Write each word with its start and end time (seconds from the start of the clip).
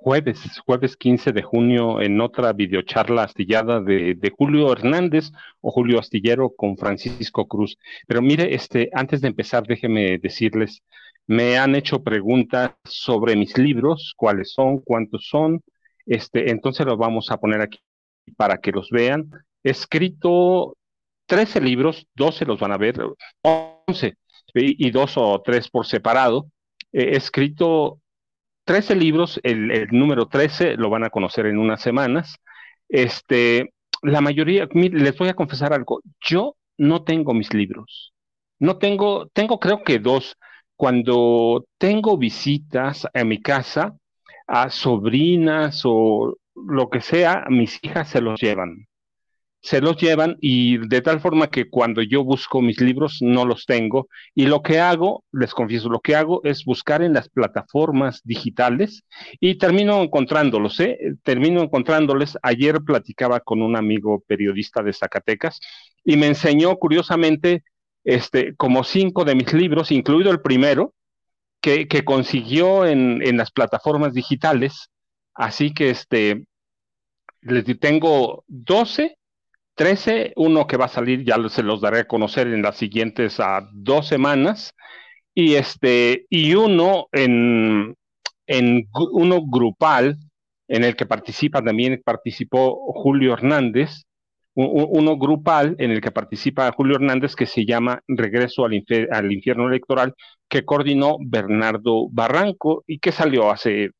Jueves, 0.00 0.60
jueves 0.64 0.96
15 0.96 1.32
de 1.32 1.42
junio, 1.42 2.00
en 2.00 2.20
otra 2.20 2.52
videocharla 2.52 3.24
astillada 3.24 3.80
de, 3.80 4.14
de, 4.14 4.30
Julio 4.30 4.72
Hernández 4.72 5.32
o 5.60 5.70
Julio 5.70 5.98
Astillero 5.98 6.50
con 6.56 6.76
Francisco 6.76 7.46
Cruz. 7.46 7.76
Pero 8.06 8.22
mire, 8.22 8.54
este, 8.54 8.90
antes 8.94 9.20
de 9.20 9.28
empezar, 9.28 9.64
déjeme 9.66 10.18
decirles, 10.18 10.82
me 11.26 11.58
han 11.58 11.74
hecho 11.74 12.02
preguntas 12.02 12.72
sobre 12.84 13.36
mis 13.36 13.58
libros, 13.58 14.14
cuáles 14.16 14.52
son, 14.52 14.78
cuántos 14.78 15.26
son, 15.28 15.62
este, 16.06 16.50
entonces 16.50 16.86
los 16.86 16.96
vamos 16.96 17.30
a 17.30 17.38
poner 17.38 17.60
aquí 17.60 17.80
para 18.36 18.58
que 18.58 18.72
los 18.72 18.90
vean. 18.90 19.30
He 19.62 19.70
escrito 19.70 20.76
13 21.26 21.60
libros, 21.60 22.06
12 22.14 22.46
los 22.46 22.58
van 22.58 22.72
a 22.72 22.78
ver, 22.78 22.96
11 23.42 24.16
y, 24.54 24.90
dos 24.90 25.16
o 25.16 25.40
tres 25.44 25.68
por 25.68 25.86
separado. 25.86 26.46
He 26.92 27.16
escrito 27.16 28.00
13 28.68 28.96
libros, 28.96 29.40
el, 29.44 29.70
el, 29.70 29.88
número 29.92 30.26
13 30.26 30.76
lo 30.76 30.90
van 30.90 31.02
a 31.02 31.08
conocer 31.08 31.46
en 31.46 31.56
unas 31.56 31.80
semanas. 31.80 32.36
Este, 32.90 33.72
la 34.02 34.20
mayoría, 34.20 34.68
les 34.74 35.16
voy 35.16 35.28
a 35.30 35.34
confesar 35.34 35.72
algo, 35.72 36.02
yo 36.20 36.54
no 36.76 37.02
tengo 37.02 37.32
mis 37.32 37.54
libros. 37.54 38.12
No 38.58 38.76
tengo, 38.76 39.28
tengo 39.28 39.58
creo 39.58 39.82
que 39.84 39.98
dos. 39.98 40.36
Cuando 40.76 41.64
tengo 41.78 42.18
visitas 42.18 43.08
a 43.14 43.24
mi 43.24 43.40
casa, 43.40 43.96
a 44.46 44.68
sobrinas 44.68 45.80
o 45.86 46.36
lo 46.54 46.90
que 46.90 47.00
sea, 47.00 47.46
mis 47.48 47.82
hijas 47.82 48.10
se 48.10 48.20
los 48.20 48.38
llevan 48.38 48.86
se 49.60 49.80
los 49.80 49.96
llevan 49.96 50.36
y 50.40 50.78
de 50.78 51.00
tal 51.02 51.20
forma 51.20 51.48
que 51.48 51.68
cuando 51.68 52.00
yo 52.02 52.22
busco 52.24 52.62
mis 52.62 52.80
libros 52.80 53.18
no 53.20 53.44
los 53.44 53.66
tengo 53.66 54.08
y 54.34 54.46
lo 54.46 54.62
que 54.62 54.78
hago, 54.78 55.24
les 55.32 55.52
confieso, 55.52 55.88
lo 55.88 56.00
que 56.00 56.14
hago 56.14 56.40
es 56.44 56.64
buscar 56.64 57.02
en 57.02 57.12
las 57.12 57.28
plataformas 57.28 58.20
digitales 58.24 59.02
y 59.40 59.58
termino 59.58 60.02
encontrándolos, 60.02 60.78
¿eh? 60.80 60.98
termino 61.24 61.60
encontrándoles. 61.62 62.38
Ayer 62.42 62.80
platicaba 62.82 63.40
con 63.40 63.62
un 63.62 63.76
amigo 63.76 64.22
periodista 64.26 64.82
de 64.82 64.92
Zacatecas 64.92 65.60
y 66.04 66.16
me 66.16 66.28
enseñó 66.28 66.76
curiosamente 66.76 67.64
este, 68.04 68.54
como 68.56 68.84
cinco 68.84 69.24
de 69.24 69.34
mis 69.34 69.52
libros, 69.52 69.90
incluido 69.90 70.30
el 70.30 70.40
primero, 70.40 70.94
que, 71.60 71.88
que 71.88 72.04
consiguió 72.04 72.86
en, 72.86 73.22
en 73.22 73.36
las 73.36 73.50
plataformas 73.50 74.14
digitales. 74.14 74.88
Así 75.34 75.74
que 75.74 75.90
este, 75.90 76.46
les 77.42 77.64
tengo 77.80 78.44
12 78.46 79.17
13, 79.78 80.32
uno 80.36 80.66
que 80.66 80.76
va 80.76 80.86
a 80.86 80.88
salir, 80.88 81.24
ya 81.24 81.36
se 81.48 81.62
los 81.62 81.80
daré 81.80 82.00
a 82.00 82.08
conocer 82.08 82.48
en 82.48 82.62
las 82.62 82.76
siguientes 82.76 83.38
uh, 83.38 83.64
dos 83.72 84.08
semanas, 84.08 84.74
y 85.34 85.54
este, 85.54 86.26
y 86.28 86.54
uno 86.54 87.06
en, 87.12 87.94
en 88.48 88.88
uno 89.12 89.40
grupal, 89.46 90.18
en 90.66 90.82
el 90.82 90.96
que 90.96 91.06
participa 91.06 91.62
también, 91.62 92.02
participó 92.04 92.92
Julio 92.92 93.34
Hernández, 93.34 94.02
uno 94.54 95.16
grupal 95.16 95.76
en 95.78 95.92
el 95.92 96.00
que 96.00 96.10
participa 96.10 96.72
Julio 96.72 96.96
Hernández 96.96 97.36
que 97.36 97.46
se 97.46 97.64
llama 97.64 98.02
Regreso 98.08 98.64
al, 98.64 98.84
al 99.12 99.32
Infierno 99.32 99.68
Electoral, 99.68 100.14
que 100.48 100.64
coordinó 100.64 101.18
Bernardo 101.20 102.08
Barranco 102.10 102.82
y 102.84 102.98
que 102.98 103.12
salió 103.12 103.52
hace 103.52 103.90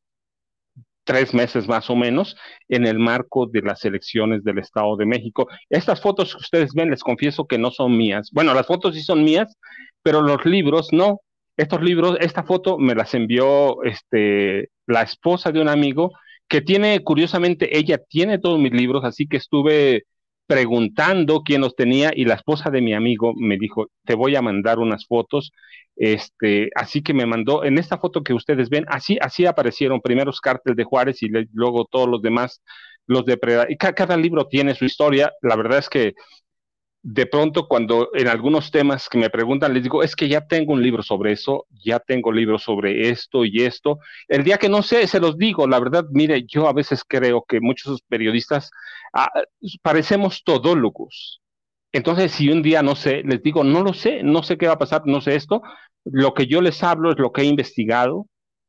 tres 1.09 1.33
meses 1.33 1.67
más 1.67 1.89
o 1.89 1.97
menos 1.97 2.37
en 2.69 2.87
el 2.87 2.99
marco 2.99 3.47
de 3.47 3.63
las 3.63 3.83
elecciones 3.87 4.45
del 4.45 4.59
Estado 4.59 4.95
de 4.99 5.07
México. 5.07 5.49
Estas 5.71 6.03
fotos 6.03 6.35
que 6.35 6.43
ustedes 6.43 6.75
ven, 6.75 6.91
les 6.91 7.03
confieso 7.03 7.47
que 7.47 7.57
no 7.57 7.71
son 7.71 7.97
mías. 7.97 8.29
Bueno, 8.31 8.53
las 8.53 8.67
fotos 8.67 8.95
sí 8.95 9.01
son 9.03 9.25
mías, 9.25 9.57
pero 10.03 10.21
los 10.21 10.45
libros 10.45 10.89
no. 10.93 11.23
Estos 11.57 11.81
libros, 11.81 12.19
esta 12.21 12.45
foto 12.45 12.77
me 12.77 12.95
las 12.95 13.15
envió 13.15 13.83
este, 13.85 14.69
la 14.87 15.01
esposa 15.01 15.51
de 15.51 15.63
un 15.63 15.71
amigo 15.71 16.13
que 16.47 16.61
tiene, 16.61 17.01
curiosamente, 17.03 17.79
ella 17.79 17.99
tiene 18.07 18.39
todos 18.39 18.59
mis 18.59 18.73
libros, 18.73 19.03
así 19.03 19.27
que 19.27 19.39
estuve 19.39 20.05
preguntando 20.49 21.43
quién 21.45 21.61
los 21.61 21.77
tenía 21.77 22.11
y 22.15 22.25
la 22.25 22.35
esposa 22.35 22.71
de 22.71 22.81
mi 22.81 22.95
amigo 22.95 23.35
me 23.37 23.59
dijo, 23.59 23.89
te 24.05 24.15
voy 24.15 24.35
a 24.35 24.43
mandar 24.43 24.79
unas 24.79 25.07
fotos. 25.07 25.53
Este, 25.95 26.71
así 26.75 27.03
que 27.03 27.13
me 27.13 27.27
mandó, 27.27 27.65
en 27.65 27.77
esta 27.79 27.99
foto 27.99 28.23
que 28.23 28.33
ustedes 28.33 28.71
ven, 28.71 28.87
así, 28.89 29.19
así 29.21 29.45
aparecieron 29.45 30.01
primero 30.01 30.27
los 30.27 30.41
cárteles 30.41 30.77
de 30.77 30.85
Juárez 30.85 31.23
y 31.23 31.29
luego 31.53 31.87
todos 31.91 32.09
los 32.09 32.23
demás, 32.23 32.63
los 33.07 33.27
de 33.27 33.39
Y 33.69 33.77
cada 33.77 34.17
libro 34.17 34.47
tiene 34.49 34.75
su 34.75 34.87
historia. 34.87 35.33
La 35.43 35.55
verdad 35.55 35.79
es 35.81 35.89
que 35.91 36.15
de 37.11 37.25
pronto 37.25 37.67
cuando 37.67 38.11
en 38.13 38.29
algunos 38.29 38.71
temas 38.71 39.09
que 39.09 39.17
me 39.17 39.31
preguntan, 39.31 39.73
les 39.73 39.83
digo, 39.83 40.03
es 40.03 40.15
que 40.15 40.29
ya 40.29 40.47
tengo 40.47 40.75
un 40.75 40.83
libro 40.83 41.03
sobre 41.03 41.33
eso, 41.33 41.67
ya 41.83 42.01
tengo 42.01 42.31
libros 42.31 42.65
sobre 42.65 43.09
esto 43.09 43.47
y 43.47 43.63
esto. 43.63 43.99
El 44.29 44.45
día 44.45 44.59
que 44.59 44.69
no 44.69 44.83
sé, 44.83 45.07
se 45.07 45.19
los 45.19 45.39
digo, 45.39 45.67
la 45.67 45.81
verdad, 45.81 46.05
mire, 46.11 46.45
yo 46.47 46.69
a 46.69 46.75
veces 46.75 47.05
creo 47.09 47.47
que 47.49 47.61
muchos 47.61 48.03
periodistas 48.03 48.71
ah, 49.15 49.31
parecemos 49.81 50.45
todólogos. 50.45 51.41
Entonces, 51.93 52.33
si 52.33 52.51
un 52.51 52.63
día 52.63 52.83
no 52.83 52.95
sé, 52.95 53.23
les 53.25 53.43
digo, 53.43 53.65
no 53.65 53.83
lo 53.83 53.95
sé, 53.95 54.23
no 54.23 54.43
sé 54.43 54.59
qué 54.59 54.67
va 54.67 54.75
a 54.75 54.79
pasar, 54.79 55.07
no 55.07 55.23
sé 55.23 55.35
esto, 55.35 55.63
lo 56.05 56.35
que 56.35 56.47
yo 56.47 56.61
les 56.61 56.83
hablo 56.83 57.11
es 57.11 57.19
lo 57.19 57.33
que 57.33 57.41
he 57.41 57.45
investigado, 57.47 58.27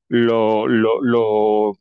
lo, 0.07 0.65
lo, 0.65 1.01
lo 1.01 1.73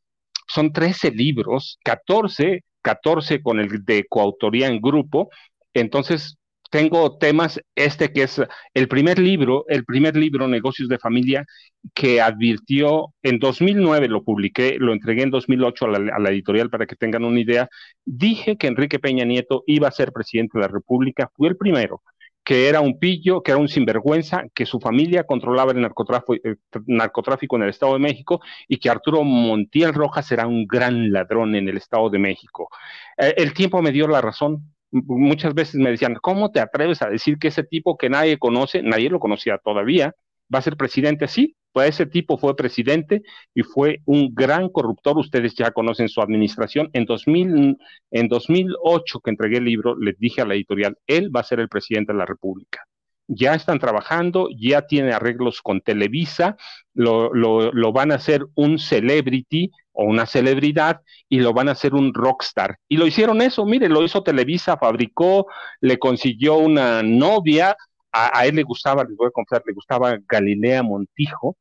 son 0.49 0.73
13 0.73 1.13
libros, 1.13 1.79
14, 1.85 2.65
14 2.83 3.43
con 3.43 3.61
el 3.61 3.85
de 3.85 4.07
coautoría 4.09 4.67
en 4.67 4.81
grupo, 4.81 5.31
entonces 5.73 6.38
tengo 6.71 7.19
temas, 7.19 7.61
este 7.75 8.13
que 8.13 8.23
es 8.25 8.41
el 8.75 8.89
primer 8.89 9.19
libro, 9.19 9.65
el 9.69 9.85
primer 9.85 10.17
libro, 10.17 10.49
Negocios 10.49 10.89
de 10.89 10.99
Familia, 10.99 11.47
que 11.95 12.21
advirtió, 12.21 13.15
en 13.23 13.39
2009 13.39 14.09
lo 14.09 14.25
publiqué, 14.25 14.77
lo 14.79 14.93
entregué 14.93 15.23
en 15.23 15.31
2008 15.31 15.85
a 15.87 15.89
la, 15.89 16.17
a 16.17 16.19
la, 16.19 16.31
editorial 16.31 16.71
para 16.71 16.87
que 16.87 16.97
tengan 16.97 17.25
una 17.25 17.41
idea, 17.41 17.69
dije 18.05 18.57
que 18.57 18.67
Enrique 18.67 18.99
Peña 18.99 19.25
Nieto 19.25 19.65
iba 19.67 19.89
a 19.89 19.93
ser 19.93 20.13
presidente 20.13 20.59
de 20.59 20.63
la 20.63 20.69
República, 20.69 21.31
fue 21.35 21.49
el 21.49 21.57
primero, 21.57 22.03
que 22.49 22.67
era 22.67 22.81
un 22.81 22.99
pillo, 22.99 23.43
que 23.43 23.51
era 23.51 23.61
un 23.61 23.69
sinvergüenza, 23.69 24.45
que 24.55 24.65
su 24.65 24.81
familia 24.81 25.25
controlaba 25.25 25.73
el 25.73 25.83
narcotráfico, 25.83 26.35
eh, 26.35 26.57
narcotráfico 26.87 27.57
en 27.57 27.65
el 27.65 27.69
Estado 27.69 27.93
de 27.93 27.99
México 27.99 28.41
y 28.67 28.79
que 28.79 28.89
Arturo 28.89 29.23
Montiel 29.23 29.93
Rojas 29.93 30.33
era 30.33 30.47
un 30.47 30.67
gran 30.67 31.13
ladrón 31.13 31.55
en 31.57 31.69
el 31.69 31.77
Estado 31.77 32.09
de 32.09 32.19
México. 32.19 32.71
Eh, 33.19 33.35
el 33.37 33.53
tiempo 33.53 33.83
me 33.83 33.93
dio 33.93 34.09
la 34.09 34.23
razón, 34.23 34.73
muchas 34.91 35.55
veces 35.55 35.77
me 35.77 35.91
decían, 35.91 36.15
¿cómo 36.21 36.51
te 36.51 36.61
atreves 36.61 37.03
a 37.03 37.09
decir 37.11 37.39
que 37.39 37.49
ese 37.49 37.65
tipo 37.65 37.97
que 37.97 38.11
nadie 38.11 38.39
conoce, 38.39 38.83
nadie 38.83 39.11
lo 39.11 39.21
conocía 39.21 39.59
todavía, 39.59 40.15
va 40.53 40.61
a 40.61 40.63
ser 40.63 40.77
presidente? 40.77 41.29
Sí, 41.29 41.57
pues 41.73 41.91
ese 41.91 42.07
tipo 42.07 42.39
fue 42.39 42.57
presidente 42.57 43.23
y 43.55 43.63
fue 43.63 44.01
un 44.07 44.35
gran 44.35 44.69
corruptor. 44.69 45.19
Ustedes 45.19 45.55
ya 45.55 45.71
conocen 45.71 46.09
su 46.09 46.21
administración. 46.21 46.91
En, 46.93 47.05
2000, 47.05 47.77
en 48.11 48.29
2008, 48.29 49.21
que 49.21 49.31
entregué 49.31 49.59
el 49.59 49.65
libro, 49.65 49.97
les 49.99 50.19
dije 50.19 50.41
a 50.41 50.47
la 50.47 50.55
editorial, 50.55 50.97
él 51.07 51.35
va 51.35 51.41
a 51.41 51.45
ser 51.45 51.61
el 51.61 51.69
presidente 51.69 52.13
de 52.13 52.19
la 52.19 52.27
República. 52.27 52.81
Ya 53.29 53.55
están 53.55 53.79
trabajando, 53.79 54.49
ya 54.59 54.83
tiene 54.83 55.13
arreglos 55.13 55.63
con 55.63 55.81
Televisa, 55.81 56.57
lo, 56.95 57.33
lo 57.33 57.93
van 57.93 58.11
a 58.11 58.17
hacer 58.17 58.45
un 58.55 58.79
celebrity 58.79 59.71
o 59.93 60.05
una 60.05 60.27
celebridad 60.27 61.01
y 61.29 61.41
lo 61.41 61.53
van 61.53 61.69
a 61.69 61.73
hacer 61.73 61.95
un 61.95 62.15
rockstar. 62.15 62.79
Y 62.89 62.97
lo 62.97 63.07
hicieron 63.07 63.43
eso, 63.43 63.67
mire, 63.67 63.89
lo 63.89 64.05
hizo 64.05 64.23
Televisa, 64.23 64.77
fabricó, 64.79 65.47
le 65.81 65.99
consiguió 65.99 66.57
una 66.57 67.03
novia, 67.03 67.77
a, 68.13 68.47
él 68.47 68.55
le 68.55 68.63
gustaba, 68.63 69.03
les 69.03 69.17
voy 69.17 69.27
a 69.27 69.31
confesar, 69.33 69.63
le 69.67 69.73
gustaba 69.75 70.17
Galilea 70.29 70.85
Montijo, 70.85 71.57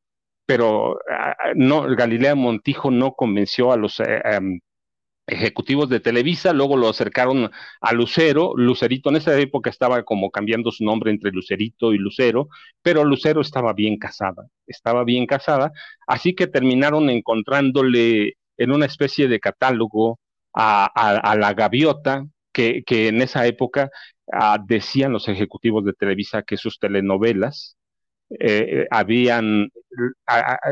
pero 0.46 0.98
no, 1.56 1.82
Galilea 1.96 2.36
Montijo 2.36 2.92
no 2.92 3.12
convenció 3.12 3.72
a 3.72 3.76
los 3.76 3.98
eh, 4.00 4.22
em, 4.24 4.60
ejecutivos 5.28 5.88
de 5.88 6.00
Televisa, 6.00 6.52
luego 6.52 6.76
lo 6.76 6.88
acercaron 6.88 7.50
a 7.80 7.92
Lucero, 7.92 8.54
Lucerito 8.56 9.10
en 9.10 9.16
esa 9.16 9.38
época 9.38 9.70
estaba 9.70 10.02
como 10.02 10.30
cambiando 10.30 10.70
su 10.72 10.84
nombre 10.84 11.10
entre 11.10 11.30
Lucerito 11.30 11.92
y 11.92 11.98
Lucero, 11.98 12.48
pero 12.82 13.04
Lucero 13.04 13.40
estaba 13.40 13.72
bien 13.74 13.98
casada, 13.98 14.46
estaba 14.66 15.04
bien 15.04 15.26
casada, 15.26 15.72
así 16.06 16.34
que 16.34 16.46
terminaron 16.46 17.10
encontrándole 17.10 18.34
en 18.56 18.72
una 18.72 18.86
especie 18.86 19.28
de 19.28 19.38
catálogo 19.38 20.18
a, 20.54 21.36
la 21.38 21.54
gaviota, 21.54 22.24
que, 22.52 22.82
en 22.88 23.22
esa 23.22 23.46
época 23.46 23.90
ah, 24.32 24.58
decían 24.66 25.12
los 25.12 25.28
ejecutivos 25.28 25.84
de 25.84 25.92
Televisa 25.92 26.42
que 26.42 26.56
sus 26.56 26.80
telenovelas 26.80 27.76
eh, 28.40 28.86
habían, 28.90 29.70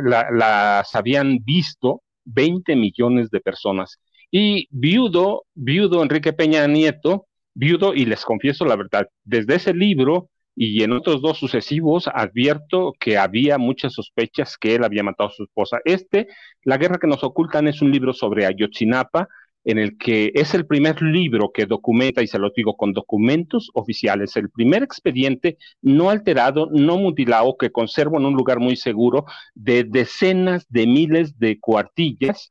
las 0.03 0.95
habían 0.95 1.39
visto 1.45 2.03
20 2.25 2.75
millones 2.75 3.31
de 3.31 3.41
personas. 3.41 4.01
Y 4.31 4.69
viudo, 4.71 5.45
viudo 5.55 6.03
Enrique 6.03 6.33
Peña 6.33 6.67
Nieto, 6.67 7.27
viudo, 7.55 7.95
y 7.95 8.05
les 8.05 8.25
confieso 8.25 8.65
la 8.65 8.77
verdad, 8.77 9.09
desde 9.25 9.55
ese 9.55 9.73
libro 9.75 10.29
y 10.55 10.83
en 10.83 10.93
otros 10.93 11.21
dos 11.21 11.39
sucesivos 11.39 12.09
advierto 12.09 12.95
que 12.99 13.19
había 13.19 13.59
muchas 13.59 13.93
sospechas 13.93 14.57
que 14.59 14.75
él 14.75 14.85
había 14.85 15.03
matado 15.03 15.29
a 15.29 15.33
su 15.33 15.45
esposa. 15.45 15.79
Este, 15.85 16.29
La 16.65 16.79
guerra 16.79 16.99
que 16.99 17.07
nos 17.07 17.23
ocultan, 17.23 17.69
es 17.69 17.83
un 17.83 17.93
libro 17.93 18.13
sobre 18.13 18.47
Ayotzinapa, 18.47 19.29
en 19.67 19.79
el 19.79 19.99
que 19.99 20.31
es 20.35 20.55
el 20.55 20.65
primer 20.65 21.03
libro 21.03 21.51
que 21.53 21.67
documenta, 21.67 22.23
y 22.23 22.29
se 22.29 22.39
lo 22.39 22.53
digo 22.57 22.77
con 22.77 22.93
documentos 22.93 23.71
oficiales, 23.75 24.37
el 24.37 24.49
primer 24.49 24.85
expediente 24.85 25.59
no 25.83 26.09
alterado, 26.09 26.69
no 26.71 26.99
mutilado, 26.99 27.57
que 27.59 27.73
conservo 27.73 28.19
en 28.19 28.27
un 28.27 28.35
lugar 28.35 28.61
muy 28.61 28.77
seguro, 28.77 29.25
de 29.55 29.83
decenas 29.83 30.67
de 30.69 30.87
miles 30.87 31.39
de 31.39 31.59
cuartillas. 31.59 32.49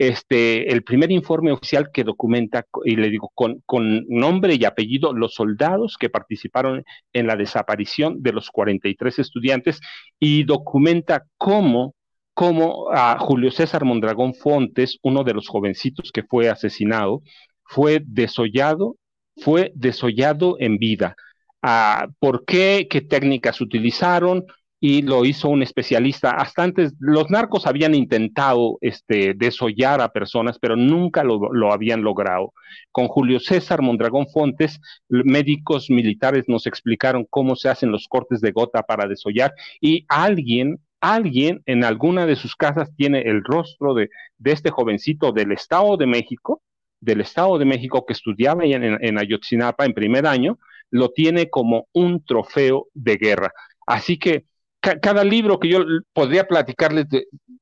Este, 0.00 0.72
el 0.72 0.82
primer 0.82 1.10
informe 1.10 1.52
oficial 1.52 1.90
que 1.92 2.04
documenta, 2.04 2.64
y 2.86 2.96
le 2.96 3.10
digo 3.10 3.30
con, 3.34 4.06
nombre 4.08 4.54
y 4.58 4.64
apellido, 4.64 5.12
los 5.12 5.34
soldados 5.34 5.98
que 6.00 6.08
participaron 6.08 6.84
en 7.12 7.26
la 7.26 7.36
desaparición 7.36 8.22
de 8.22 8.32
los 8.32 8.50
43 8.50 9.18
estudiantes 9.18 9.78
y 10.18 10.44
documenta 10.44 11.26
cómo 11.36 11.94
como 12.32 12.90
a 12.90 13.18
Julio 13.18 13.50
César 13.50 13.84
Mondragón 13.84 14.32
Fontes, 14.32 14.96
uno 15.02 15.22
de 15.22 15.34
los 15.34 15.48
jovencitos 15.48 16.12
que 16.12 16.22
fue 16.22 16.48
asesinado, 16.48 17.20
fue 17.62 18.00
desollado, 18.02 18.96
fue 19.36 19.70
desollado 19.74 20.56
en 20.60 20.78
vida. 20.78 21.14
Ah, 21.60 22.08
¿Por 22.18 22.46
qué? 22.46 22.86
¿Qué 22.88 23.02
técnicas 23.02 23.60
utilizaron? 23.60 24.46
Y 24.82 25.02
lo 25.02 25.26
hizo 25.26 25.48
un 25.48 25.62
especialista. 25.62 26.30
Hasta 26.30 26.62
antes, 26.62 26.94
los 26.98 27.28
narcos 27.30 27.66
habían 27.66 27.94
intentado 27.94 28.78
este, 28.80 29.34
desollar 29.34 30.00
a 30.00 30.08
personas, 30.08 30.58
pero 30.58 30.74
nunca 30.74 31.22
lo, 31.22 31.72
habían 31.72 32.02
logrado. 32.02 32.54
Con 32.90 33.08
Julio 33.08 33.40
César 33.40 33.82
Mondragón 33.82 34.26
Fontes, 34.28 34.80
médicos 35.08 35.90
militares 35.90 36.44
nos 36.48 36.66
explicaron 36.66 37.26
cómo 37.28 37.56
se 37.56 37.68
hacen 37.68 37.92
los 37.92 38.08
cortes 38.08 38.40
de 38.40 38.52
gota 38.52 38.82
para 38.82 39.06
desollar 39.06 39.52
y 39.80 40.06
alguien 40.08 40.80
alguien 41.00 41.62
en 41.64 41.82
alguna 41.82 42.26
de 42.26 42.36
sus 42.36 42.54
casas 42.54 42.90
tiene 42.94 43.22
el 43.22 43.42
rostro 43.42 43.94
de, 43.94 44.10
este 44.44 44.70
jovencito 44.70 45.32
del 45.32 45.52
Estado 45.52 45.96
de 45.96 46.06
México, 46.06 46.62
del 47.00 47.22
Estado 47.22 47.58
de 47.58 47.64
México 47.64 48.04
que 48.06 48.12
estudiaba 48.12 48.64
en, 48.64 48.84
en, 48.84 49.18
Ayotzinapa 49.18 49.86
en 49.86 49.94
primer 49.94 50.26
año, 50.26 50.58
lo 50.90 51.10
tiene 51.10 51.48
como 51.48 51.86
un 51.92 52.22
trofeo 52.22 52.88
de 52.92 53.16
guerra. 53.16 53.52
Así 53.86 54.18
que 54.18 54.44
cada 54.80 55.24
libro 55.24 55.58
que 55.58 55.68
yo 55.68 55.80
podría 56.12 56.46
platicarles, 56.46 57.06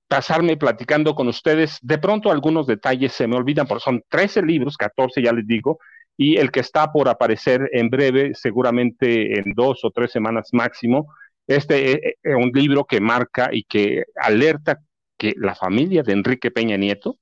pasarme 0.07 0.57
platicando 0.57 1.15
con 1.15 1.29
ustedes, 1.29 1.79
de 1.83 1.99
pronto 1.99 2.31
algunos 2.31 2.67
detalles 2.67 3.13
se 3.13 3.27
me 3.27 3.37
olvidan, 3.37 3.67
porque 3.67 3.85
son 3.85 4.03
13 4.09 4.43
libros, 4.43 4.77
14 4.77 5.23
ya 5.23 5.33
les 5.33 5.47
digo, 5.47 5.79
y 6.17 6.37
el 6.37 6.51
que 6.51 6.61
está 6.61 6.93
por 6.93 7.09
aparecer 7.09 7.69
en 7.73 7.91
breve, 7.91 8.33
seguramente 8.35 9.39
en 9.39 9.53
dos 9.55 9.85
o 9.85 9.91
tres 9.91 10.11
semanas 10.11 10.49
máximo, 10.53 11.15
este 11.47 11.91
es 11.91 11.95
eh, 11.97 12.15
eh, 12.23 12.35
un 12.35 12.51
libro 12.53 12.85
que 12.85 13.01
marca 13.01 13.51
y 13.53 13.65
que 13.65 14.05
alerta 14.17 14.81
que 15.17 15.35
la 15.37 15.55
familia 15.55 16.03
de 16.03 16.13
Enrique 16.13 16.51
Peña 16.51 16.77
Nieto 16.77 17.19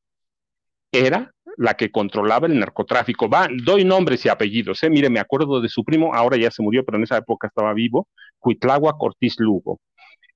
era 0.91 1.33
la 1.57 1.75
que 1.75 1.91
controlaba 1.91 2.47
el 2.47 2.59
narcotráfico. 2.59 3.29
Va, 3.29 3.49
doy 3.65 3.85
nombres 3.85 4.25
y 4.25 4.29
apellidos, 4.29 4.83
¿eh? 4.83 4.91
Mire, 4.91 5.11
me 5.11 5.21
acuerdo 5.21 5.61
de 5.61 5.69
su 5.69 5.85
primo, 5.85 6.15
ahora 6.15 6.37
ya 6.37 6.51
se 6.51 6.63
murió, 6.63 6.85
pero 6.85 6.99
en 6.99 7.05
esa 7.05 7.19
época 7.19 7.49
estaba 7.49 7.73
vivo, 7.75 8.09
Cuitlagua 8.39 8.97
Cortiz 8.99 9.35
Lugo. 9.39 9.81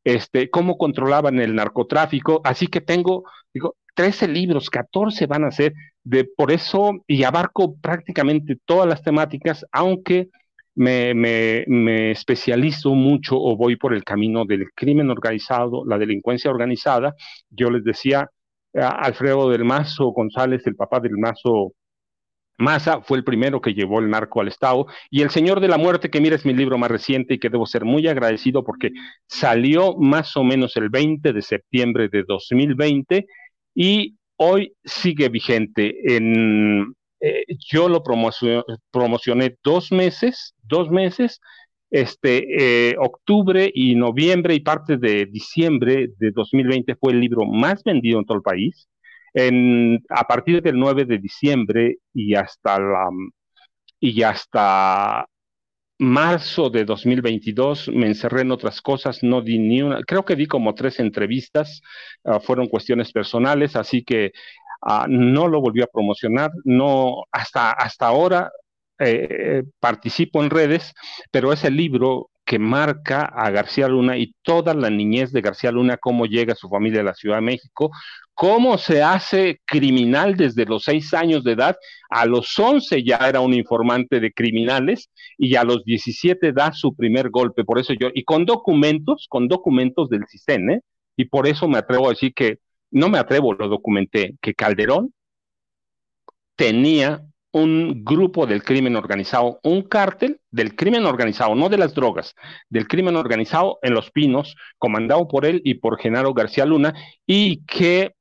Este, 0.02 0.48
cómo 0.48 0.78
controlaban 0.78 1.40
el 1.40 1.54
narcotráfico, 1.54 2.40
así 2.44 2.66
que 2.66 2.80
tengo, 2.80 3.24
digo, 3.52 3.76
13 3.94 4.28
libros, 4.28 4.70
14 4.70 5.26
van 5.26 5.44
a 5.44 5.50
ser, 5.50 5.74
de 6.04 6.24
por 6.24 6.52
eso, 6.52 6.92
y 7.06 7.24
abarco 7.24 7.76
prácticamente 7.76 8.56
todas 8.64 8.88
las 8.88 9.02
temáticas, 9.02 9.66
aunque 9.72 10.28
me, 10.74 11.14
me, 11.14 12.10
especializo 12.10 12.94
mucho 12.94 13.36
o 13.36 13.56
voy 13.56 13.76
por 13.76 13.92
el 13.94 14.04
camino 14.04 14.44
del 14.46 14.70
crimen 14.74 15.10
organizado, 15.10 15.84
la 15.84 15.98
delincuencia 15.98 16.50
organizada. 16.50 17.14
Yo 17.50 17.70
les 17.70 17.84
decía, 17.84 18.30
Alfredo 18.74 19.50
del 19.50 19.64
Mazo 19.64 20.06
González, 20.12 20.66
el 20.66 20.76
papá 20.76 21.00
del 21.00 21.18
Mazo 21.18 21.72
Maza, 22.58 23.00
fue 23.00 23.18
el 23.18 23.24
primero 23.24 23.60
que 23.60 23.72
llevó 23.72 24.00
el 24.00 24.10
narco 24.10 24.40
al 24.40 24.48
Estado. 24.48 24.86
Y 25.10 25.22
El 25.22 25.30
Señor 25.30 25.60
de 25.60 25.68
la 25.68 25.78
Muerte, 25.78 26.10
que 26.10 26.20
mira 26.20 26.36
es 26.36 26.44
mi 26.44 26.52
libro 26.52 26.78
más 26.78 26.90
reciente 26.90 27.34
y 27.34 27.38
que 27.38 27.48
debo 27.48 27.66
ser 27.66 27.84
muy 27.84 28.06
agradecido 28.06 28.64
porque 28.64 28.90
salió 29.26 29.96
más 29.96 30.36
o 30.36 30.44
menos 30.44 30.76
el 30.76 30.90
20 30.90 31.32
de 31.32 31.42
septiembre 31.42 32.08
de 32.08 32.24
2020 32.24 33.26
y 33.74 34.16
hoy 34.36 34.74
sigue 34.84 35.28
vigente. 35.30 36.16
En, 36.16 36.94
eh, 37.20 37.44
yo 37.70 37.88
lo 37.88 38.02
promocioné 38.02 39.56
dos 39.62 39.90
meses, 39.92 40.54
dos 40.62 40.90
meses, 40.90 41.40
este, 41.90 42.90
eh, 42.90 42.96
octubre 42.98 43.70
y 43.74 43.94
noviembre 43.94 44.54
y 44.54 44.60
parte 44.60 44.96
de 44.96 45.26
diciembre 45.26 46.08
de 46.18 46.30
2020 46.30 46.96
fue 46.96 47.12
el 47.12 47.20
libro 47.20 47.44
más 47.46 47.82
vendido 47.84 48.18
en 48.18 48.24
todo 48.24 48.38
el 48.38 48.42
país. 48.42 48.88
En, 49.32 50.02
a 50.08 50.24
partir 50.24 50.62
del 50.62 50.78
9 50.78 51.04
de 51.04 51.18
diciembre 51.18 51.98
y 52.12 52.34
hasta 52.34 52.78
la, 52.80 53.08
y 54.00 54.22
hasta 54.22 55.26
marzo 55.98 56.70
de 56.70 56.84
2022 56.84 57.88
me 57.88 58.06
encerré 58.06 58.40
en 58.42 58.52
otras 58.52 58.80
cosas, 58.80 59.22
no 59.22 59.42
di 59.42 59.58
ni 59.58 59.82
una, 59.82 60.02
creo 60.02 60.24
que 60.24 60.34
di 60.34 60.46
como 60.46 60.74
tres 60.74 60.98
entrevistas, 60.98 61.82
ah, 62.24 62.40
fueron 62.40 62.68
cuestiones 62.68 63.12
personales, 63.12 63.76
así 63.76 64.02
que 64.02 64.32
Ah, 64.82 65.06
no 65.08 65.46
lo 65.48 65.60
volvió 65.60 65.84
a 65.84 65.88
promocionar, 65.88 66.50
no, 66.64 67.24
hasta, 67.32 67.72
hasta 67.72 68.06
ahora 68.06 68.50
eh, 69.00 69.64
participo 69.80 70.42
en 70.42 70.50
redes, 70.50 70.92
pero 71.30 71.52
es 71.52 71.64
el 71.64 71.76
libro 71.76 72.30
que 72.44 72.58
marca 72.58 73.24
a 73.24 73.50
García 73.50 73.86
Luna 73.86 74.16
y 74.18 74.34
toda 74.42 74.74
la 74.74 74.90
niñez 74.90 75.30
de 75.32 75.40
García 75.40 75.70
Luna, 75.70 75.96
cómo 75.98 76.26
llega 76.26 76.54
su 76.54 76.68
familia 76.68 77.00
a 77.00 77.04
la 77.04 77.14
Ciudad 77.14 77.36
de 77.36 77.42
México, 77.42 77.90
cómo 78.34 78.76
se 78.76 79.02
hace 79.02 79.60
criminal 79.64 80.36
desde 80.36 80.64
los 80.64 80.82
seis 80.82 81.14
años 81.14 81.44
de 81.44 81.52
edad, 81.52 81.76
a 82.08 82.26
los 82.26 82.58
once 82.58 83.04
ya 83.04 83.18
era 83.18 83.40
un 83.40 83.54
informante 83.54 84.18
de 84.18 84.32
criminales 84.32 85.10
y 85.38 85.54
a 85.54 85.62
los 85.62 85.84
diecisiete 85.84 86.52
da 86.52 86.72
su 86.72 86.94
primer 86.96 87.30
golpe. 87.30 87.64
Por 87.64 87.78
eso 87.78 87.92
yo, 87.92 88.08
y 88.12 88.24
con 88.24 88.44
documentos, 88.44 89.26
con 89.28 89.46
documentos 89.46 90.08
del 90.08 90.26
CISEN, 90.28 90.82
y 91.16 91.26
por 91.26 91.46
eso 91.46 91.68
me 91.68 91.78
atrevo 91.78 92.06
a 92.06 92.10
decir 92.10 92.34
que 92.34 92.58
no 92.90 93.08
me 93.08 93.18
atrevo, 93.18 93.54
lo 93.54 93.68
documenté, 93.68 94.34
que 94.40 94.54
Calderón 94.54 95.14
tenía 96.56 97.22
un 97.52 98.04
grupo 98.04 98.46
del 98.46 98.62
crimen 98.62 98.96
organizado, 98.96 99.58
un 99.62 99.82
cártel 99.82 100.40
del 100.50 100.76
crimen 100.76 101.04
organizado, 101.04 101.54
no 101.54 101.68
de 101.68 101.78
las 101.78 101.94
drogas, 101.94 102.34
del 102.68 102.86
crimen 102.86 103.16
organizado 103.16 103.78
en 103.82 103.94
Los 103.94 104.10
Pinos, 104.10 104.56
comandado 104.78 105.26
por 105.26 105.44
él 105.44 105.60
y 105.64 105.74
por 105.74 105.98
Genaro 105.98 106.32
García 106.32 106.64
Luna, 106.64 106.94
y 107.26 107.64
que 107.64 108.14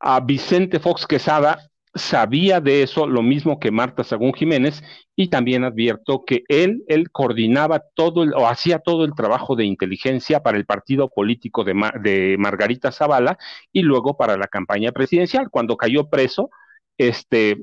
a 0.00 0.20
Vicente 0.20 0.80
Fox 0.80 1.06
Quesada 1.06 1.70
sabía 1.94 2.60
de 2.60 2.82
eso 2.82 3.06
lo 3.06 3.22
mismo 3.22 3.58
que 3.58 3.70
Marta 3.70 4.04
Sagún 4.04 4.32
Jiménez 4.32 4.82
y 5.16 5.28
también 5.28 5.64
advierto 5.64 6.24
que 6.24 6.44
él, 6.48 6.84
él 6.86 7.10
coordinaba 7.10 7.82
todo 7.94 8.22
o 8.36 8.46
hacía 8.46 8.78
todo 8.78 9.04
el 9.04 9.14
trabajo 9.14 9.56
de 9.56 9.64
inteligencia 9.64 10.42
para 10.42 10.58
el 10.58 10.66
partido 10.66 11.08
político 11.08 11.64
de, 11.64 11.74
de 12.00 12.36
Margarita 12.38 12.92
Zavala 12.92 13.38
y 13.72 13.82
luego 13.82 14.16
para 14.16 14.36
la 14.36 14.46
campaña 14.46 14.92
presidencial. 14.92 15.50
Cuando 15.50 15.76
cayó 15.76 16.08
preso, 16.08 16.50
este, 16.98 17.56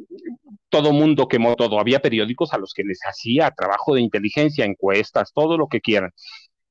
todo 0.70 0.94
mundo 0.94 1.28
quemó 1.28 1.56
todo. 1.56 1.80
Había 1.80 2.02
periódicos 2.02 2.54
a 2.54 2.58
los 2.58 2.74
que 2.74 2.84
les 2.84 3.00
hacía 3.06 3.52
trabajo 3.52 3.96
de 3.96 4.02
inteligencia, 4.02 4.66
encuestas, 4.66 5.32
todo 5.34 5.58
lo 5.58 5.68
que 5.68 5.82
quieran. 5.82 6.12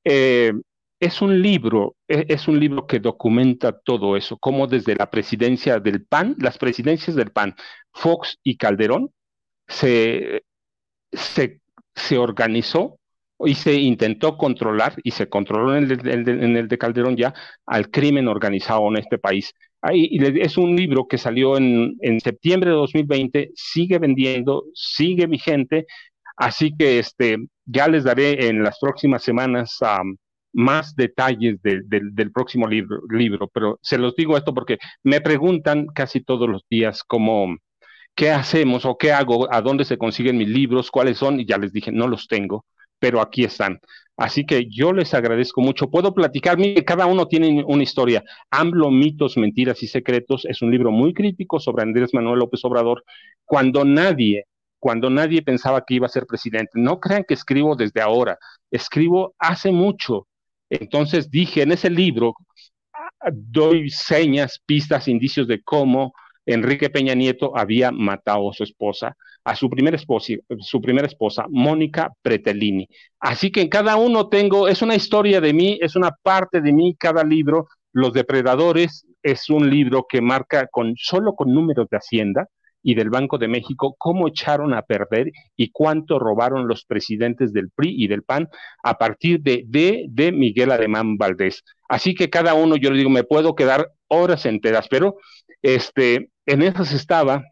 Eh, 0.05 0.53
es 1.01 1.23
un 1.23 1.43
libro, 1.43 1.97
e, 2.09 2.27
es 2.29 2.49
un 2.49 2.59
libro 2.59 2.87
que 2.87 3.01
documenta 3.01 3.79
todo 3.79 4.17
eso, 4.17 4.39
como 4.39 4.67
desde 4.67 4.95
la 4.97 5.11
presidencia 5.11 5.79
del 5.81 6.05
PAN, 6.07 6.37
las 6.39 6.59
presidencias 6.59 7.17
del 7.17 7.31
PAN, 7.31 7.55
Fox 7.93 8.39
y 8.43 8.57
Calderón, 8.57 9.11
se, 9.69 10.45
se, 11.13 11.61
se 11.95 12.19
organizó 12.19 12.99
y 13.41 13.55
se 13.55 13.75
intentó 13.75 14.37
controlar, 14.39 14.95
y 15.03 15.11
se 15.11 15.29
controló 15.29 15.77
en 15.77 15.91
el, 15.91 16.69
de 16.69 16.79
Calderón 16.79 17.17
ya, 17.17 17.35
al 17.67 17.91
crimen 17.91 18.29
organizado 18.29 18.89
en 18.89 18.97
este 18.97 19.19
país. 19.19 19.53
Ahí, 19.87 20.09
es 20.41 20.57
un 20.57 20.75
libro 20.75 21.07
que 21.07 21.19
salió 21.19 21.59
en, 21.59 21.97
en 22.01 22.19
septiembre 22.19 22.71
de 22.71 22.77
2020, 22.77 23.51
sigue 23.55 23.99
vendiendo, 23.99 24.65
sigue 24.73 25.27
vigente, 25.27 25.85
así 26.39 26.75
que 26.75 26.99
este, 26.99 27.37
ya 27.67 27.87
les 27.89 28.05
daré 28.05 28.49
en 28.49 28.63
las 28.63 28.79
próximas 28.79 29.23
semanas 29.23 29.79
más 30.55 30.97
detalles 30.97 31.61
del 31.63 32.33
próximo 32.33 32.67
libro, 32.67 33.03
libro, 33.11 33.49
pero 33.53 33.79
se 33.83 33.99
los 33.99 34.17
digo 34.17 34.39
esto 34.39 34.55
porque 34.55 34.79
me 35.03 35.21
preguntan 35.21 35.87
casi 35.89 36.23
todos 36.23 36.49
los 36.49 36.63
días 36.71 37.03
cómo, 37.05 37.55
qué 38.15 38.31
hacemos 38.31 38.87
o 38.87 38.97
qué 38.97 39.13
hago, 39.13 39.53
a 39.53 39.61
dónde 39.61 39.85
se 39.85 39.99
consiguen 39.99 40.39
mis 40.39 40.49
libros, 40.49 40.91
cuáles 40.91 41.19
son, 41.19 41.41
y 41.41 41.45
ya 41.45 41.59
les 41.59 41.75
dije, 41.75 41.93
no 41.93 42.09
los 42.09 42.27
tengo, 42.27 42.65
pero 42.99 43.21
aquí 43.21 43.45
están. 43.45 43.81
Así 44.17 44.47
que 44.47 44.67
yo 44.71 44.93
les 44.93 45.13
agradezco 45.13 45.61
mucho. 45.61 45.91
Puedo 45.91 46.15
platicar, 46.15 46.57
cada 46.87 47.07
uno 47.07 47.27
tiene 47.27 47.65
una 47.67 47.83
historia. 47.83 48.23
AMLO, 48.51 48.91
mitos, 48.91 49.37
mentiras 49.37 49.83
y 49.83 49.89
secretos 49.89 50.45
es 50.45 50.63
un 50.63 50.71
libro 50.71 50.91
muy 50.93 51.13
crítico 51.13 51.59
sobre 51.59 51.83
Andrés 51.83 52.15
Manuel 52.15 52.39
López 52.39 52.65
Obrador, 52.65 53.05
cuando 53.45 53.85
nadie, 53.85 54.45
cuando 54.79 55.11
nadie 55.11 55.43
pensaba 55.43 55.85
que 55.85 55.95
iba 55.95 56.07
a 56.07 56.11
ser 56.11 56.27
presidente. 56.27 56.73
No 56.75 57.01
crean 57.01 57.25
que 57.27 57.35
escribo 57.35 57.75
desde 57.75 58.01
ahora, 58.01 58.39
escribo 58.71 59.35
hace 59.39 59.73
mucho. 59.73 60.29
Entonces 60.71 61.31
dije 61.31 61.63
en 61.63 61.73
ese 61.73 61.91
libro, 61.91 62.35
doy 63.33 63.91
señas, 63.91 64.61
pistas, 64.65 65.09
indicios 65.09 65.49
de 65.49 65.61
cómo 65.63 66.13
Enrique 66.47 66.91
Peña 66.91 67.15
Nieto 67.15 67.57
había 67.57 67.91
matado 67.91 68.51
a 68.51 68.53
su 68.53 68.65
esposa, 68.65 69.17
a 69.45 69.57
su 69.57 69.69
primera 69.71 69.97
esposa, 69.97 70.35
su 70.61 70.81
primera 70.81 71.07
esposa, 71.07 71.47
Mónica 71.49 72.11
Pretellini. 72.23 72.89
Así 73.21 73.51
que 73.51 73.63
en 73.63 73.69
cada 73.69 73.97
uno 73.97 74.29
tengo, 74.29 74.69
es 74.69 74.83
una 74.83 74.95
historia 74.95 75.41
de 75.41 75.53
mí, 75.53 75.79
es 75.81 75.97
una 75.97 76.11
parte 76.23 76.61
de 76.61 76.73
mí, 76.73 76.95
cada 76.99 77.25
libro. 77.25 77.69
Los 77.93 78.13
depredadores 78.13 79.07
es 79.23 79.49
un 79.51 79.71
libro 79.71 80.07
que 80.09 80.21
marca 80.21 80.67
con 80.71 80.95
solo 80.97 81.35
con 81.35 81.53
números 81.53 81.89
de 81.91 81.97
Hacienda, 81.97 82.49
y 82.85 82.95
del 82.95 83.11
Banco 83.11 83.39
de 83.39 83.49
México, 83.49 83.97
cómo 83.99 84.29
echaron 84.29 84.75
a 84.75 84.83
perder 84.83 85.33
y 85.57 85.71
cuánto 85.71 86.19
robaron 86.19 86.69
los 86.69 86.85
presidentes 86.85 87.53
del 87.53 87.71
PRI 87.71 87.95
y 87.97 88.09
del 88.09 88.23
PAN 88.23 88.49
a 88.83 88.99
partir 88.99 89.41
de, 89.41 89.65
de, 89.67 90.05
de 90.11 90.31
Miguel 90.31 90.71
Alemán 90.71 91.17
Valdés. 91.17 91.65
Así 91.89 92.15
que 92.15 92.29
cada 92.29 92.53
uno, 92.53 92.77
yo 92.77 92.91
le 92.91 92.99
digo, 92.99 93.09
me 93.09 93.25
puedo 93.25 93.55
quedar 93.55 93.91
horas 94.09 94.45
enteras, 94.45 94.87
pero 94.89 95.17
este, 95.63 96.29
en 96.47 96.63
esas 96.63 96.93
estaba, 96.93 97.45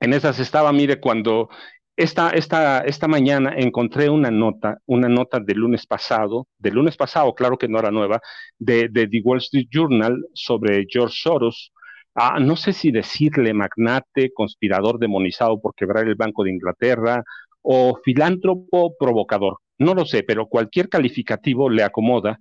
en 0.00 0.12
esas 0.14 0.38
estaba, 0.38 0.72
mire, 0.72 1.00
cuando 1.00 1.48
esta, 1.96 2.30
esta, 2.30 2.80
esta 2.80 3.08
mañana 3.08 3.54
encontré 3.56 4.08
una 4.10 4.30
nota, 4.30 4.78
una 4.86 5.08
nota 5.08 5.40
del 5.40 5.58
lunes 5.58 5.86
pasado, 5.86 6.48
del 6.58 6.74
lunes 6.74 6.96
pasado, 6.96 7.34
claro 7.34 7.58
que 7.58 7.68
no 7.68 7.78
era 7.78 7.90
nueva, 7.90 8.20
de, 8.58 8.88
de 8.88 9.08
The 9.08 9.20
Wall 9.24 9.38
Street 9.38 9.68
Journal 9.70 10.24
sobre 10.34 10.86
George 10.88 11.16
Soros, 11.22 11.72
Ah, 12.14 12.38
no 12.40 12.56
sé 12.56 12.72
si 12.74 12.90
decirle 12.90 13.54
magnate, 13.54 14.32
conspirador 14.34 14.98
demonizado 14.98 15.60
por 15.60 15.74
quebrar 15.74 16.06
el 16.06 16.14
Banco 16.14 16.44
de 16.44 16.50
Inglaterra 16.50 17.22
o 17.62 17.98
filántropo 18.04 18.94
provocador. 18.98 19.58
No 19.78 19.94
lo 19.94 20.04
sé, 20.04 20.22
pero 20.22 20.46
cualquier 20.46 20.88
calificativo 20.88 21.70
le 21.70 21.82
acomoda. 21.84 22.38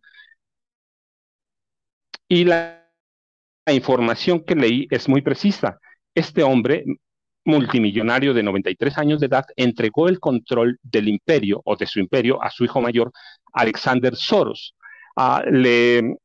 Y 2.27 2.45
la, 2.45 2.80
información 3.73 4.43
que 4.45 4.55
leí 4.55 4.87
es 4.89 5.07
muy 5.07 5.21
precisa. 5.21 5.79
Este 6.13 6.43
hombre 6.43 6.83
multimillonario 7.45 8.33
de 8.33 8.43
93 8.43 8.97
años 8.97 9.19
de 9.19 9.27
edad 9.27 9.45
entregó 9.55 10.07
el 10.07 10.19
control 10.19 10.79
del 10.83 11.07
imperio 11.07 11.61
o 11.65 11.75
de 11.75 11.87
su 11.87 11.99
imperio 11.99 12.41
a 12.43 12.51
su 12.51 12.63
hijo 12.63 12.81
mayor, 12.81 13.11
Alexander 13.53 14.15
Soros. 14.15 14.75
Ah, 15.15 15.43
le 15.47 16.17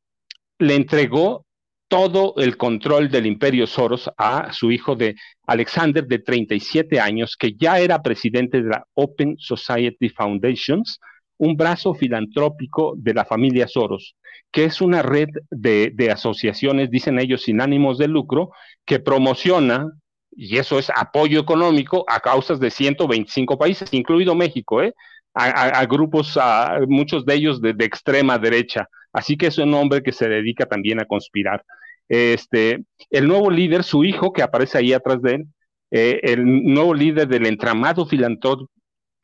entregó 0.59 1.47
todo 1.89 2.35
el 2.37 2.57
control 2.57 3.11
del 3.11 3.27
imperio 3.27 3.67
Soros 3.67 4.11
a 4.17 4.53
su 4.53 4.73
hijo 4.73 4.97
de 4.97 5.15
Alexander 5.47 6.07
de 6.07 6.19
37 6.19 7.01
años, 7.01 7.37
que 7.37 7.53
ya 7.53 7.79
era 7.79 8.03
presidente 8.03 8.63
de 8.63 8.71
la 8.71 8.87
Open 8.95 9.37
Society 9.39 10.09
Foundations, 10.09 10.99
un 11.39 11.57
brazo 11.57 11.95
filantrópico 11.95 12.95
de 12.97 13.15
la 13.15 13.25
familia 13.25 13.69
Soros, 13.69 14.17
que 14.51 14.65
es 14.65 14.81
una 14.81 15.03
red 15.03 15.29
de, 15.51 15.93
de 15.95 16.11
asociaciones, 16.11 16.91
dicen 16.91 17.19
ellos, 17.19 17.43
sin 17.43 17.61
ánimos 17.61 17.99
de 17.99 18.09
lucro, 18.09 18.51
que 18.85 19.01
promociona, 19.01 19.91
y 20.31 20.59
eso 20.59 20.79
es 20.79 20.91
apoyo 20.95 21.41
económico, 21.41 22.05
a 22.09 22.21
causas 22.21 22.61
de 22.61 22.71
125 22.71 23.59
países, 23.59 23.93
incluido 23.93 24.35
México, 24.35 24.83
¿eh? 24.83 24.95
a, 25.35 25.85
grupos, 25.85 26.39
a 26.41 26.79
muchos 26.89 27.27
de 27.27 27.35
ellos 27.35 27.61
de, 27.61 27.75
de 27.75 27.85
extrema 27.85 28.39
derecha 28.39 28.89
Así 29.17 29.39
que 29.39 29.47
es 29.47 29.57
un 29.57 29.73
hombre 29.73 30.03
que 30.03 30.13
se 30.13 30.29
dedica 30.29 30.67
también 30.67 31.01
a 31.01 31.07
conspirar. 31.07 31.65
Este, 32.07 32.85
el 33.09 33.27
nuevo 33.27 33.51
líder, 33.51 33.83
su 33.83 34.05
hijo, 34.05 34.31
que 34.31 34.43
aparece 34.43 34.77
ahí 34.77 34.93
atrás 34.93 35.23
de 35.23 35.37
él, 35.37 35.47
eh, 35.91 36.21
el 36.23 36.45
nuevo 36.45 36.93
líder 36.93 37.27
del 37.27 37.47
entramado 37.47 38.05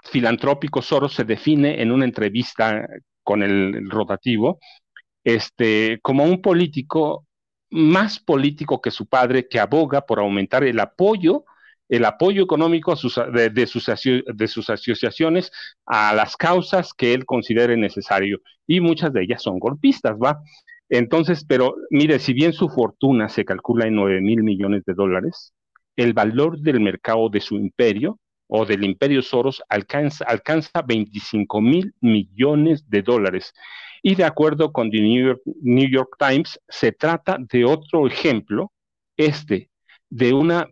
filantrópico 0.02 0.82
Soros 0.82 1.14
se 1.14 1.24
define 1.24 1.80
en 1.80 1.92
una 1.92 2.04
entrevista 2.04 2.86
con 3.22 3.42
el, 3.42 3.88
rotativo 3.90 4.58
este, 5.24 6.00
como 6.02 6.24
un 6.24 6.42
político 6.42 7.26
más 7.70 8.18
político 8.18 8.80
que 8.80 8.90
su 8.90 9.06
padre, 9.06 9.48
que 9.48 9.60
aboga 9.60 10.02
por 10.02 10.18
aumentar 10.18 10.64
el 10.64 10.80
apoyo 10.80 11.44
el 11.92 12.06
apoyo 12.06 12.42
económico 12.42 12.92
de, 12.92 12.96
sus, 12.96 13.20
de 14.24 14.48
sus 14.48 14.70
asociaciones 14.70 15.52
a 15.84 16.14
las 16.14 16.38
causas 16.38 16.94
que 16.94 17.12
él 17.12 17.26
considere 17.26 17.76
necesario. 17.76 18.40
Y 18.66 18.80
muchas 18.80 19.12
de 19.12 19.24
ellas 19.24 19.42
son 19.42 19.58
golpistas, 19.58 20.16
¿va? 20.16 20.40
Entonces, 20.88 21.44
pero 21.46 21.74
mire, 21.90 22.18
si 22.18 22.32
bien 22.32 22.54
su 22.54 22.70
fortuna 22.70 23.28
se 23.28 23.44
calcula 23.44 23.86
en 23.86 23.96
9 23.96 24.22
mil 24.22 24.42
millones 24.42 24.84
de 24.86 24.94
dólares, 24.94 25.52
el 25.94 26.14
valor 26.14 26.60
del 26.60 26.80
mercado 26.80 27.28
de 27.28 27.42
su 27.42 27.56
imperio 27.56 28.18
o 28.54 28.66
del 28.66 28.84
imperio 28.84 29.22
Soros 29.22 29.62
alcanza, 29.70 30.26
alcanza 30.26 30.82
25 30.86 31.62
mil 31.62 31.94
millones 32.02 32.84
de 32.86 33.00
dólares. 33.00 33.54
Y 34.02 34.14
de 34.14 34.24
acuerdo 34.24 34.72
con 34.72 34.90
The 34.90 35.00
New 35.00 35.26
York, 35.26 35.40
New 35.62 35.88
York 35.88 36.16
Times, 36.18 36.60
se 36.68 36.92
trata 36.92 37.38
de 37.38 37.64
otro 37.64 38.06
ejemplo, 38.06 38.70
este, 39.16 39.70
de 40.10 40.34
una 40.34 40.68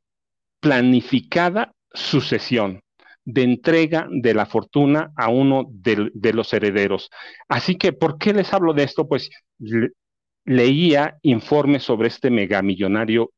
planificada 0.61 1.73
sucesión 1.95 2.83
de 3.25 3.45
entrega 3.45 4.07
de 4.11 4.35
la 4.35 4.45
fortuna 4.45 5.13
a 5.17 5.31
uno 5.31 5.65
de, 5.71 6.33
los 6.35 6.53
herederos. 6.53 7.09
Así 7.49 7.77
que, 7.77 7.95
¿por 7.95 8.19
qué 8.19 8.35
les 8.35 8.53
hablo 8.53 8.75
de 8.75 8.83
esto? 8.83 9.09
Pues 9.09 9.31
leía 10.45 11.17
informes 11.23 11.83
sobre 11.83 12.09
este 12.09 12.29
megamillonario 12.29 13.31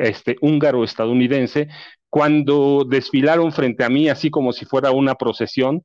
este, 0.00 0.36
húngaro 0.40 0.82
estadounidense 0.82 1.68
cuando 2.12 2.84
desfilaron 2.86 3.52
frente 3.52 3.84
a 3.84 3.88
mí, 3.88 4.10
así 4.10 4.28
como 4.28 4.52
si 4.52 4.66
fuera 4.66 4.90
una 4.90 5.14
procesión, 5.14 5.82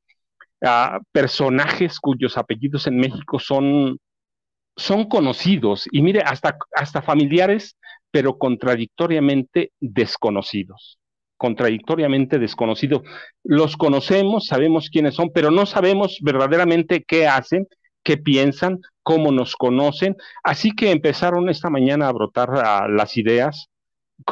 a 0.62 1.00
personajes 1.10 1.98
cuyos 1.98 2.36
apellidos 2.36 2.86
en 2.86 2.98
México 2.98 3.38
son, 3.38 3.98
son 4.76 5.08
conocidos 5.08 5.88
y 5.90 6.02
mire, 6.02 6.20
hasta, 6.20 6.58
hasta 6.76 7.00
familiares 7.00 7.78
pero 8.10 8.36
contradictoriamente 8.36 9.72
desconocidos. 9.80 10.98
Contradictoriamente 11.38 12.38
desconocidos. 12.38 13.00
Los 13.42 13.78
conocemos, 13.78 14.48
sabemos 14.48 14.90
quiénes 14.90 15.14
son, 15.14 15.30
pero 15.32 15.50
no 15.50 15.64
sabemos 15.64 16.18
verdaderamente 16.20 17.04
qué 17.08 17.26
hacen, 17.26 17.66
qué 18.02 18.18
piensan, 18.18 18.80
cómo 19.02 19.32
nos 19.32 19.56
conocen. 19.56 20.14
Así 20.44 20.72
que 20.72 20.90
empezaron 20.90 21.48
esta 21.48 21.70
mañana 21.70 22.06
a 22.06 22.12
brotar 22.12 22.50
ah, 22.52 22.86
las 22.86 23.16
ideas 23.16 23.70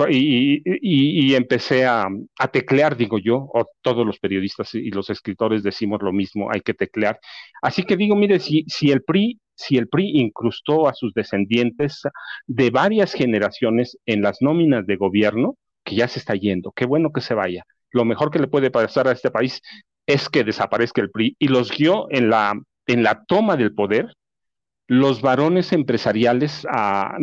y, 0.08 1.34
empecé 1.34 1.86
a, 1.86 2.08
teclear, 2.52 2.96
digo 2.96 3.18
yo, 3.18 3.36
o 3.36 3.66
todos 3.82 4.06
los 4.06 4.18
periodistas 4.18 4.74
y 4.74 4.90
los 4.90 5.10
escritores 5.10 5.62
decimos 5.62 6.00
lo 6.02 6.12
mismo, 6.12 6.50
hay 6.52 6.60
que 6.60 6.74
teclear. 6.74 7.18
Así 7.62 7.84
que 7.84 7.96
digo, 7.96 8.16
mire, 8.16 8.38
si, 8.40 8.64
si 8.68 8.90
el 8.90 9.02
PRI 9.02 9.38
si 9.56 9.78
el 9.78 9.88
PRI 9.88 10.20
incrustó 10.20 10.86
a 10.86 10.94
sus 10.94 11.14
descendientes 11.14 12.02
de 12.46 12.70
varias 12.70 13.12
generaciones 13.14 13.98
en 14.06 14.22
las 14.22 14.42
nóminas 14.42 14.86
de 14.86 14.96
gobierno, 14.96 15.56
que 15.82 15.96
ya 15.96 16.08
se 16.08 16.18
está 16.18 16.34
yendo, 16.34 16.72
qué 16.72 16.84
bueno 16.84 17.10
que 17.10 17.22
se 17.22 17.34
vaya. 17.34 17.64
Lo 17.90 18.04
mejor 18.04 18.30
que 18.30 18.38
le 18.38 18.48
puede 18.48 18.70
pasar 18.70 19.08
a 19.08 19.12
este 19.12 19.30
país 19.30 19.62
es 20.06 20.28
que 20.28 20.44
desaparezca 20.44 21.00
el 21.00 21.10
PRI 21.10 21.36
y 21.38 21.48
los 21.48 21.70
guió 21.70 22.06
en 22.10 22.28
la, 22.28 22.60
en 22.86 23.02
la 23.02 23.24
toma 23.24 23.56
del 23.56 23.74
poder 23.74 24.12
los 24.88 25.20
varones 25.20 25.72
empresariales 25.72 26.66
a 26.70 27.16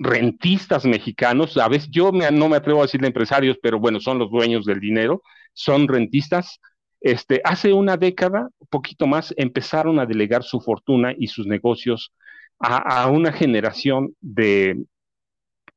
rentistas 0.00 0.86
mexicanos, 0.86 1.56
a 1.58 1.68
veces 1.68 1.90
yo 1.90 2.10
no 2.10 2.48
me 2.48 2.56
atrevo 2.56 2.80
a 2.80 2.84
decirle 2.86 3.06
empresarios, 3.06 3.58
pero 3.62 3.78
bueno, 3.78 4.00
son 4.00 4.18
los 4.18 4.30
dueños 4.30 4.64
del 4.64 4.80
dinero, 4.80 5.22
son 5.52 5.86
rentistas. 5.86 6.58
Este, 7.02 7.42
hace 7.44 7.72
una 7.74 7.98
década, 7.98 8.48
poquito 8.70 9.06
más, 9.06 9.34
empezaron 9.36 10.00
a 10.00 10.06
delegar 10.06 10.42
su 10.42 10.60
fortuna 10.60 11.14
y 11.16 11.28
sus 11.28 11.46
negocios 11.46 12.12
a, 12.58 13.08
una 13.08 13.32
generación 13.32 14.14
de, 14.20 14.84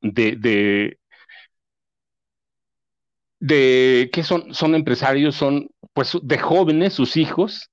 de, 0.02 0.36
de, 0.38 0.98
de 3.40 4.10
que 4.12 4.24
son, 4.24 4.54
son 4.54 4.76
empresarios, 4.76 5.36
son 5.36 5.70
pues 5.94 6.18
de 6.22 6.38
jóvenes, 6.38 6.94
sus 6.94 7.18
hijos, 7.18 7.70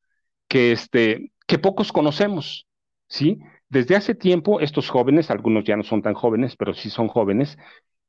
que, 0.49 0.73
este, 0.73 1.33
que 1.47 1.59
pocos 1.59 1.93
conocemos, 1.93 2.67
¿sí? 3.11 3.41
Desde 3.69 3.97
hace 3.97 4.15
tiempo, 4.15 4.61
estos 4.61 4.89
jóvenes, 4.89 5.31
algunos 5.31 5.65
ya 5.65 5.77
no 5.77 5.83
son 5.83 6.01
tan 6.01 6.15
jóvenes, 6.15 6.57
pero 6.57 6.73
sí 6.73 6.89
son 6.89 7.09
jóvenes, 7.09 7.59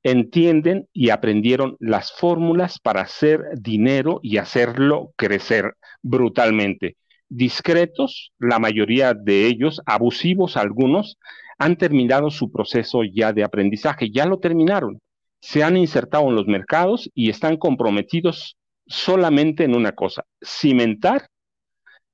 entienden 0.04 0.88
y 0.94 1.10
aprendieron 1.10 1.76
las 1.80 2.14
fórmulas 2.14 2.80
para 2.80 3.02
hacer 3.02 3.42
dinero 3.60 4.20
y 4.24 4.38
hacerlo 4.38 5.12
crecer 5.18 5.76
brutalmente. 6.02 6.96
Discretos, 7.30 8.32
la 8.40 8.60
mayoría 8.60 9.14
de 9.14 9.48
ellos, 9.48 9.82
abusivos 9.86 10.58
algunos, 10.58 11.18
han 11.58 11.78
terminado 11.78 12.32
su 12.32 12.52
proceso 12.52 13.04
ya 13.04 13.34
de 13.34 13.44
aprendizaje, 13.44 14.10
ya 14.12 14.26
lo 14.26 14.40
terminaron. 14.40 15.00
Se 15.42 15.64
han 15.64 15.78
insertado 15.78 16.28
en 16.30 16.36
los 16.36 16.48
mercados 16.48 17.10
y 17.14 17.30
están 17.30 17.58
comprometidos 17.58 18.58
solamente 18.88 19.64
en 19.64 19.76
una 19.76 19.92
cosa, 19.94 20.26
cimentar 20.42 21.28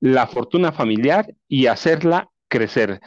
la 0.00 0.26
fortuna 0.26 0.70
familiar 0.70 1.34
y 1.48 1.66
hacerla 1.66 2.28
crecer. 2.48 3.00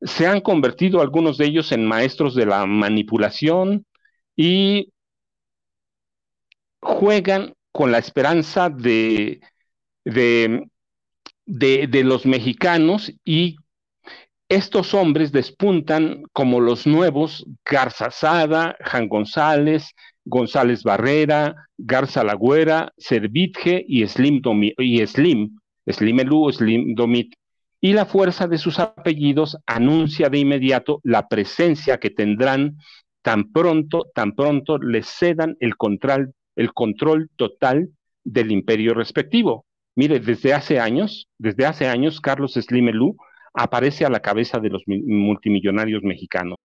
Se 0.00 0.26
han 0.26 0.40
convertido 0.40 1.00
algunos 1.00 1.38
de 1.38 1.46
ellos 1.46 1.72
en 1.72 1.86
maestros 1.86 2.34
de 2.34 2.46
la 2.46 2.66
manipulación 2.66 3.86
y 4.36 4.92
juegan 6.80 7.54
con 7.72 7.90
la 7.90 7.98
esperanza 7.98 8.70
de, 8.70 9.40
de, 10.04 10.68
de, 11.46 12.04
los 12.04 12.26
mexicanos 12.26 13.12
y 13.24 13.56
estos 14.48 14.94
hombres 14.94 15.32
despuntan 15.32 16.22
como 16.32 16.60
los 16.60 16.86
nuevos 16.86 17.46
Garza 17.64 18.10
Sada, 18.10 18.76
Jan 18.80 19.08
González, 19.08 19.94
González 20.24 20.82
Barrera, 20.82 21.68
Garza 21.78 22.22
Lagüera, 22.22 22.92
Servitje 22.96 23.84
y 23.88 24.06
Slim, 24.06 24.40
y 24.78 25.06
Slim, 25.06 25.58
Slim 25.86 26.20
Elú, 26.20 26.52
Slim 26.52 26.94
Domit 26.94 27.34
y 27.84 27.92
la 27.92 28.06
fuerza 28.06 28.46
de 28.46 28.56
sus 28.56 28.78
apellidos 28.78 29.58
anuncia 29.66 30.30
de 30.30 30.38
inmediato 30.38 31.00
la 31.02 31.28
presencia 31.28 31.98
que 31.98 32.08
tendrán 32.08 32.78
tan 33.20 33.52
pronto, 33.52 34.06
tan 34.14 34.32
pronto 34.32 34.78
les 34.78 35.06
cedan 35.06 35.54
el 35.60 35.76
control, 35.76 36.32
el 36.56 36.72
control 36.72 37.28
total 37.36 37.90
del 38.24 38.52
imperio 38.52 38.94
respectivo. 38.94 39.66
Mire, 39.96 40.18
desde 40.18 40.54
hace 40.54 40.80
años, 40.80 41.28
desde 41.36 41.66
hace 41.66 41.86
años, 41.86 42.22
Carlos 42.22 42.54
Slimelú 42.54 43.18
aparece 43.52 44.06
a 44.06 44.08
la 44.08 44.20
cabeza 44.20 44.60
de 44.60 44.70
los 44.70 44.82
multimillonarios 44.86 46.02
mexicanos. 46.04 46.56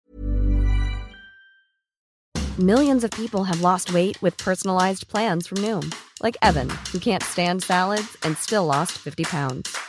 Millions 2.57 3.03
of 3.03 3.11
people 3.11 3.43
have 3.43 3.59
lost 3.59 3.91
weight 3.93 4.17
with 4.21 4.37
personalized 4.37 5.09
plans 5.09 5.47
from 5.47 5.57
Noom, 5.61 5.93
like 6.23 6.37
Evan, 6.41 6.69
who 6.93 6.99
can't 6.99 7.23
stand 7.23 7.61
salads 7.61 8.17
and 8.23 8.37
still 8.37 8.65
lost 8.65 8.93
50 8.93 9.25
pounds. 9.25 9.88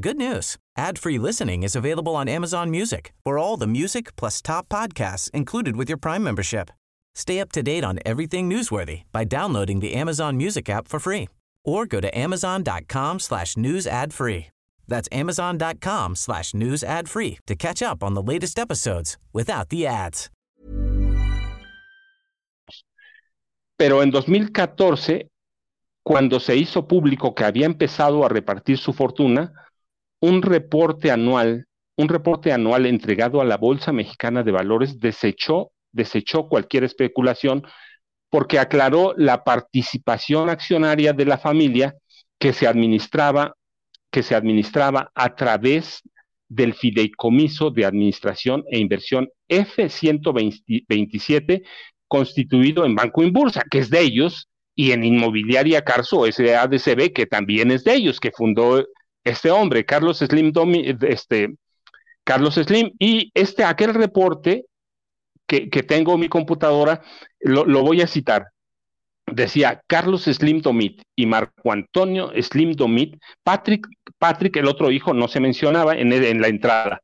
Good 0.00 0.16
news. 0.16 0.56
Ad-free 0.76 1.18
listening 1.18 1.62
is 1.62 1.76
available 1.76 2.16
on 2.16 2.28
Amazon 2.28 2.68
Music 2.68 3.12
for 3.22 3.38
all 3.38 3.56
the 3.56 3.68
music 3.68 4.16
plus 4.16 4.42
top 4.42 4.68
podcasts 4.68 5.30
included 5.30 5.76
with 5.76 5.88
your 5.88 5.96
Prime 5.96 6.24
membership. 6.24 6.70
Stay 7.14 7.38
up 7.38 7.52
to 7.52 7.62
date 7.62 7.84
on 7.84 8.00
everything 8.04 8.50
newsworthy 8.50 9.02
by 9.12 9.22
downloading 9.22 9.78
the 9.78 9.94
Amazon 9.94 10.36
Music 10.36 10.68
app 10.68 10.88
for 10.88 10.98
free 10.98 11.28
or 11.64 11.86
go 11.86 12.00
to 12.00 12.10
amazon.com 12.18 13.20
slash 13.20 13.56
news 13.56 13.86
ad 13.86 14.12
free. 14.12 14.46
That's 14.88 15.08
amazon.com 15.12 16.16
slash 16.16 16.54
news 16.54 16.82
ad 16.82 17.08
free 17.08 17.38
to 17.46 17.54
catch 17.54 17.80
up 17.80 18.02
on 18.02 18.14
the 18.14 18.22
latest 18.22 18.58
episodes 18.58 19.16
without 19.32 19.68
the 19.68 19.86
ads. 19.86 20.28
Pero 23.78 24.00
en 24.02 24.10
2014, 24.10 25.28
cuando 26.02 26.40
se 26.40 26.56
hizo 26.56 26.88
público 26.88 27.32
que 27.32 27.44
había 27.44 27.66
empezado 27.66 28.24
a 28.24 28.28
repartir 28.28 28.76
su 28.78 28.92
fortuna, 28.92 29.52
un 30.24 30.40
reporte 30.40 31.10
anual, 31.10 31.66
un 31.98 32.08
reporte 32.08 32.50
anual 32.50 32.86
entregado 32.86 33.42
a 33.42 33.44
la 33.44 33.58
Bolsa 33.58 33.92
Mexicana 33.92 34.42
de 34.42 34.52
Valores 34.52 34.98
desechó, 34.98 35.72
desechó 35.92 36.48
cualquier 36.48 36.84
especulación 36.84 37.62
porque 38.30 38.58
aclaró 38.58 39.12
la 39.18 39.44
participación 39.44 40.48
accionaria 40.48 41.12
de 41.12 41.26
la 41.26 41.36
familia 41.36 41.94
que 42.38 42.54
se 42.54 42.66
administraba, 42.66 43.52
que 44.10 44.22
se 44.22 44.34
administraba 44.34 45.10
a 45.14 45.34
través 45.34 46.00
del 46.48 46.72
Fideicomiso 46.72 47.70
de 47.70 47.84
Administración 47.84 48.64
e 48.70 48.78
Inversión 48.78 49.28
F-127, 49.48 51.64
constituido 52.08 52.86
en 52.86 52.94
Banco 52.94 53.22
Inbursa, 53.22 53.62
que 53.70 53.80
es 53.80 53.90
de 53.90 54.00
ellos, 54.00 54.48
y 54.74 54.92
en 54.92 55.04
Inmobiliaria 55.04 55.82
Carso 55.82 56.24
SADCB, 56.24 57.12
que 57.12 57.26
también 57.26 57.70
es 57.70 57.84
de 57.84 57.94
ellos, 57.94 58.20
que 58.20 58.32
fundó 58.32 58.86
este 59.24 59.50
hombre, 59.50 59.84
Carlos 59.84 60.18
Slim, 60.18 60.52
este, 61.00 61.54
Carlos 62.22 62.54
Slim, 62.54 62.92
y 62.98 63.30
este, 63.34 63.64
aquel 63.64 63.94
reporte 63.94 64.66
que, 65.46 65.82
tengo 65.82 66.14
en 66.14 66.20
mi 66.20 66.28
computadora, 66.28 67.02
lo, 67.40 67.82
voy 67.82 68.02
a 68.02 68.06
citar. 68.06 68.48
Decía 69.26 69.82
Carlos 69.86 70.24
Slim 70.24 70.60
Domit 70.60 71.02
y 71.16 71.24
Marco 71.26 71.72
Antonio 71.72 72.30
Slim 72.40 72.72
Domit, 72.72 73.16
Patrick, 73.42 73.86
Patrick, 74.18 74.56
el 74.56 74.68
otro 74.68 74.90
hijo, 74.90 75.14
no 75.14 75.28
se 75.28 75.40
mencionaba 75.40 75.96
en, 75.96 76.12
en 76.12 76.40
la 76.40 76.48
entrada, 76.48 77.00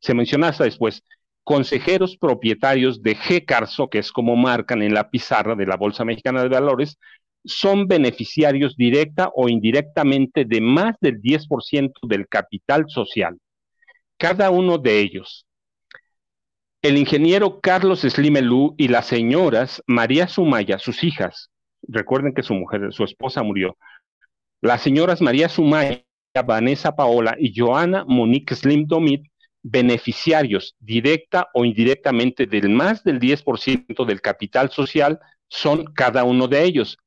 se 0.00 0.14
menciona 0.14 0.48
hasta 0.48 0.64
después. 0.64 1.02
Consejeros 1.42 2.16
propietarios 2.16 3.02
de 3.02 3.16
G. 3.16 3.44
Carso, 3.44 3.88
que 3.88 3.98
es 3.98 4.12
como 4.12 4.36
marcan 4.36 4.82
en 4.82 4.94
la 4.94 5.10
pizarra 5.10 5.54
de 5.54 5.66
la 5.66 5.76
Bolsa 5.76 6.04
Mexicana 6.04 6.42
de 6.42 6.48
Valores, 6.48 6.98
son 7.44 7.86
beneficiarios 7.86 8.76
directa 8.76 9.30
o 9.34 9.48
indirectamente 9.48 10.44
de 10.44 10.60
más 10.60 10.96
del 11.00 11.20
10% 11.20 11.92
del 12.02 12.26
capital 12.28 12.84
social. 12.88 13.38
Cada 14.16 14.50
uno 14.50 14.78
de 14.78 15.00
ellos. 15.00 15.46
El 16.82 16.98
ingeniero 16.98 17.60
Carlos 17.60 18.00
Slimelú 18.00 18.74
y 18.76 18.88
las 18.88 19.06
señoras 19.06 19.82
María 19.86 20.28
Sumaya, 20.28 20.78
sus 20.78 21.02
hijas, 21.02 21.50
recuerden 21.88 22.34
que 22.34 22.42
su 22.42 22.54
mujer, 22.54 22.92
su 22.92 23.04
esposa 23.04 23.42
murió. 23.42 23.76
Las 24.60 24.82
señoras 24.82 25.20
María 25.20 25.48
Sumaya, 25.48 26.04
Vanessa 26.46 26.94
Paola 26.94 27.36
y 27.38 27.54
Joana 27.56 28.04
Monique 28.06 28.54
Slim 28.54 28.86
Domit, 28.86 29.24
beneficiarios 29.62 30.76
directa 30.78 31.48
o 31.54 31.64
indirectamente 31.64 32.46
del 32.46 32.68
más 32.68 33.02
del 33.02 33.18
10% 33.18 34.04
del 34.04 34.20
capital 34.20 34.70
social, 34.70 35.18
son 35.48 35.84
cada 35.84 36.24
uno 36.24 36.48
de 36.48 36.64
ellos. 36.64 36.98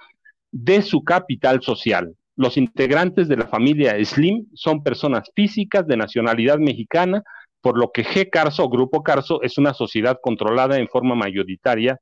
de 0.52 0.82
su 0.82 1.02
capital 1.02 1.62
social. 1.62 2.14
Los 2.36 2.56
integrantes 2.56 3.28
de 3.28 3.36
la 3.36 3.46
familia 3.46 3.96
Slim 4.04 4.46
son 4.54 4.82
personas 4.82 5.30
físicas 5.34 5.86
de 5.86 5.96
nacionalidad 5.96 6.58
mexicana, 6.58 7.22
por 7.60 7.78
lo 7.78 7.90
que 7.92 8.04
G. 8.04 8.30
Carso 8.30 8.68
Grupo 8.68 9.02
Carso 9.02 9.42
es 9.42 9.58
una 9.58 9.74
sociedad 9.74 10.18
controlada 10.22 10.78
en 10.78 10.88
forma 10.88 11.14
mayoritaria 11.14 11.98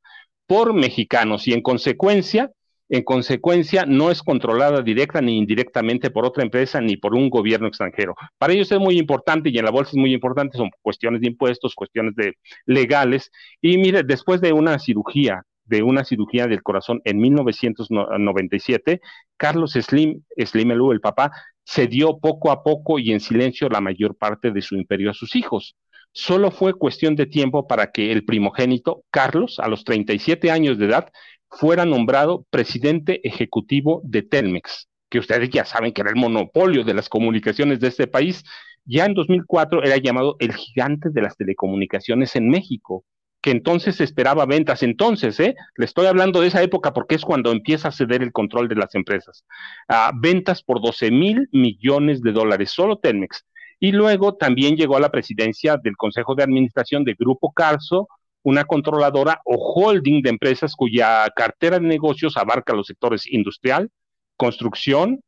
por 0.47 0.73
mexicanos 0.73 1.49
y 1.49 1.53
en 1.53 1.63
consecuencia 1.63 2.53
en 2.91 3.03
consecuencia, 3.03 3.85
no 3.87 4.11
es 4.11 4.23
controlada 4.23 4.81
directa 4.81 5.21
ni 5.21 5.37
indirectamente 5.37 6.11
por 6.11 6.25
otra 6.25 6.43
empresa 6.43 6.81
ni 6.81 6.97
por 6.97 7.15
un 7.15 7.29
gobierno 7.29 7.69
extranjero. 7.69 8.15
Para 8.39 8.55
ellos 8.55 8.73
es 8.73 8.79
muy 8.79 8.99
importante 8.99 9.51
y 9.51 9.59
en 9.59 9.67
la 9.67 9.71
bolsa 9.71 9.91
es 9.91 9.99
muy 9.99 10.15
importante, 10.15 10.57
son 10.57 10.71
cuestiones 10.81 11.21
de 11.21 11.27
impuestos, 11.27 11.75
cuestiones 11.75 12.15
de 12.15 12.35
legales. 12.65 13.31
Y 13.61 13.77
mire, 13.77 14.05
después 14.05 14.41
de 14.41 14.55
una 14.55 14.79
cirugía, 14.79 15.43
de 15.69 15.83
una 15.83 16.05
cirugía 16.05 16.47
del 16.47 16.63
corazón 16.63 17.01
en 17.05 17.19
1997, 17.19 19.01
Carlos 19.37 19.73
Slim, 19.73 20.23
Slim 20.37 20.71
Elú, 20.73 20.93
el 20.93 21.01
papá, 21.01 21.33
cedió 21.65 22.19
poco 22.19 22.51
a 22.51 22.63
poco 22.63 22.99
y 22.99 23.13
en 23.13 23.21
silencio 23.21 23.69
la 23.69 23.81
mayor 23.81 24.17
parte 24.17 24.51
de 24.51 24.63
su 24.63 24.75
imperio 24.75 25.11
a 25.11 25.15
sus 25.15 25.37
hijos. 25.37 25.77
Solo 26.13 26.51
fue 26.51 26.75
cuestión 26.75 27.15
de 27.15 27.27
tiempo 27.27 27.67
para 27.67 27.93
que 27.93 28.11
el 28.11 28.25
primogénito, 28.25 29.05
Carlos, 29.11 29.59
a 29.61 29.69
los 29.69 29.85
37 29.85 30.51
años 30.51 30.79
de 30.79 30.87
edad, 30.87 31.13
fuera 31.51 31.85
nombrado 31.85 32.47
presidente 32.51 33.21
ejecutivo 33.27 34.01
de 34.05 34.23
Telmex, 34.23 34.89
que 35.11 35.19
ustedes 35.19 35.51
ya 35.51 35.65
saben 35.65 35.93
que 35.93 36.01
era 36.01 36.11
el 36.11 36.17
monopolio 36.17 36.85
de 36.85 36.95
las 36.95 37.09
comunicaciones 37.09 37.81
de 37.81 37.89
este 37.89 38.07
país. 38.07 38.43
Ya 38.85 39.05
en 39.05 39.15
2004 39.15 39.83
era 39.85 39.97
llamado 39.99 40.37
el 40.39 40.55
gigante 40.55 41.11
de 41.11 41.23
las 41.23 41.37
telecomunicaciones 41.37 42.37
en 42.37 42.49
México, 42.49 43.05
entonces 43.51 44.01
esperaba 44.01 44.47
ventas. 44.47 44.83
Entonces, 44.83 45.39
¿eh? 45.41 45.55
le 45.77 45.85
estoy 45.85 46.07
hablando 46.07 46.41
de 46.41 46.49
esa 46.49 46.63
época 46.63 46.93
porque 46.93 47.15
es 47.15 47.25
cuando 47.25 47.53
empieza 47.53 47.89
a 47.89 47.93
ceder 47.93 48.23
el 48.23 48.33
control 48.33 48.69
de 48.69 48.77
las 48.77 48.95
empresas. 48.95 49.45
Ah, 49.89 50.13
ventas 50.15 50.63
por 50.63 50.81
12 50.81 51.11
mil 51.11 51.49
millones 51.53 52.23
de 52.23 52.33
dólares, 52.33 52.71
solo 52.71 52.99
Telmex. 52.99 53.45
Y 53.81 53.93
luego 53.93 54.35
también 54.35 54.77
llegó 54.77 54.97
a 54.97 55.01
la 55.01 55.11
presidencia 55.11 55.77
del 55.77 55.97
Consejo 55.97 56.35
de 56.35 56.43
Administración 56.43 57.05
de 57.05 57.15
Grupo 57.15 57.53
Carso, 57.53 58.09
una 58.43 58.65
controladora 58.65 59.41
o 59.45 59.57
holding 59.57 60.23
de 60.23 60.31
empresas 60.31 60.75
cuya 60.75 61.29
cartera 61.37 61.79
de 61.79 61.87
negocios 61.87 62.37
abarca 62.37 62.73
los 62.73 62.87
sectores 62.87 63.27
industrial, 63.27 63.91
construcción, 64.37 65.21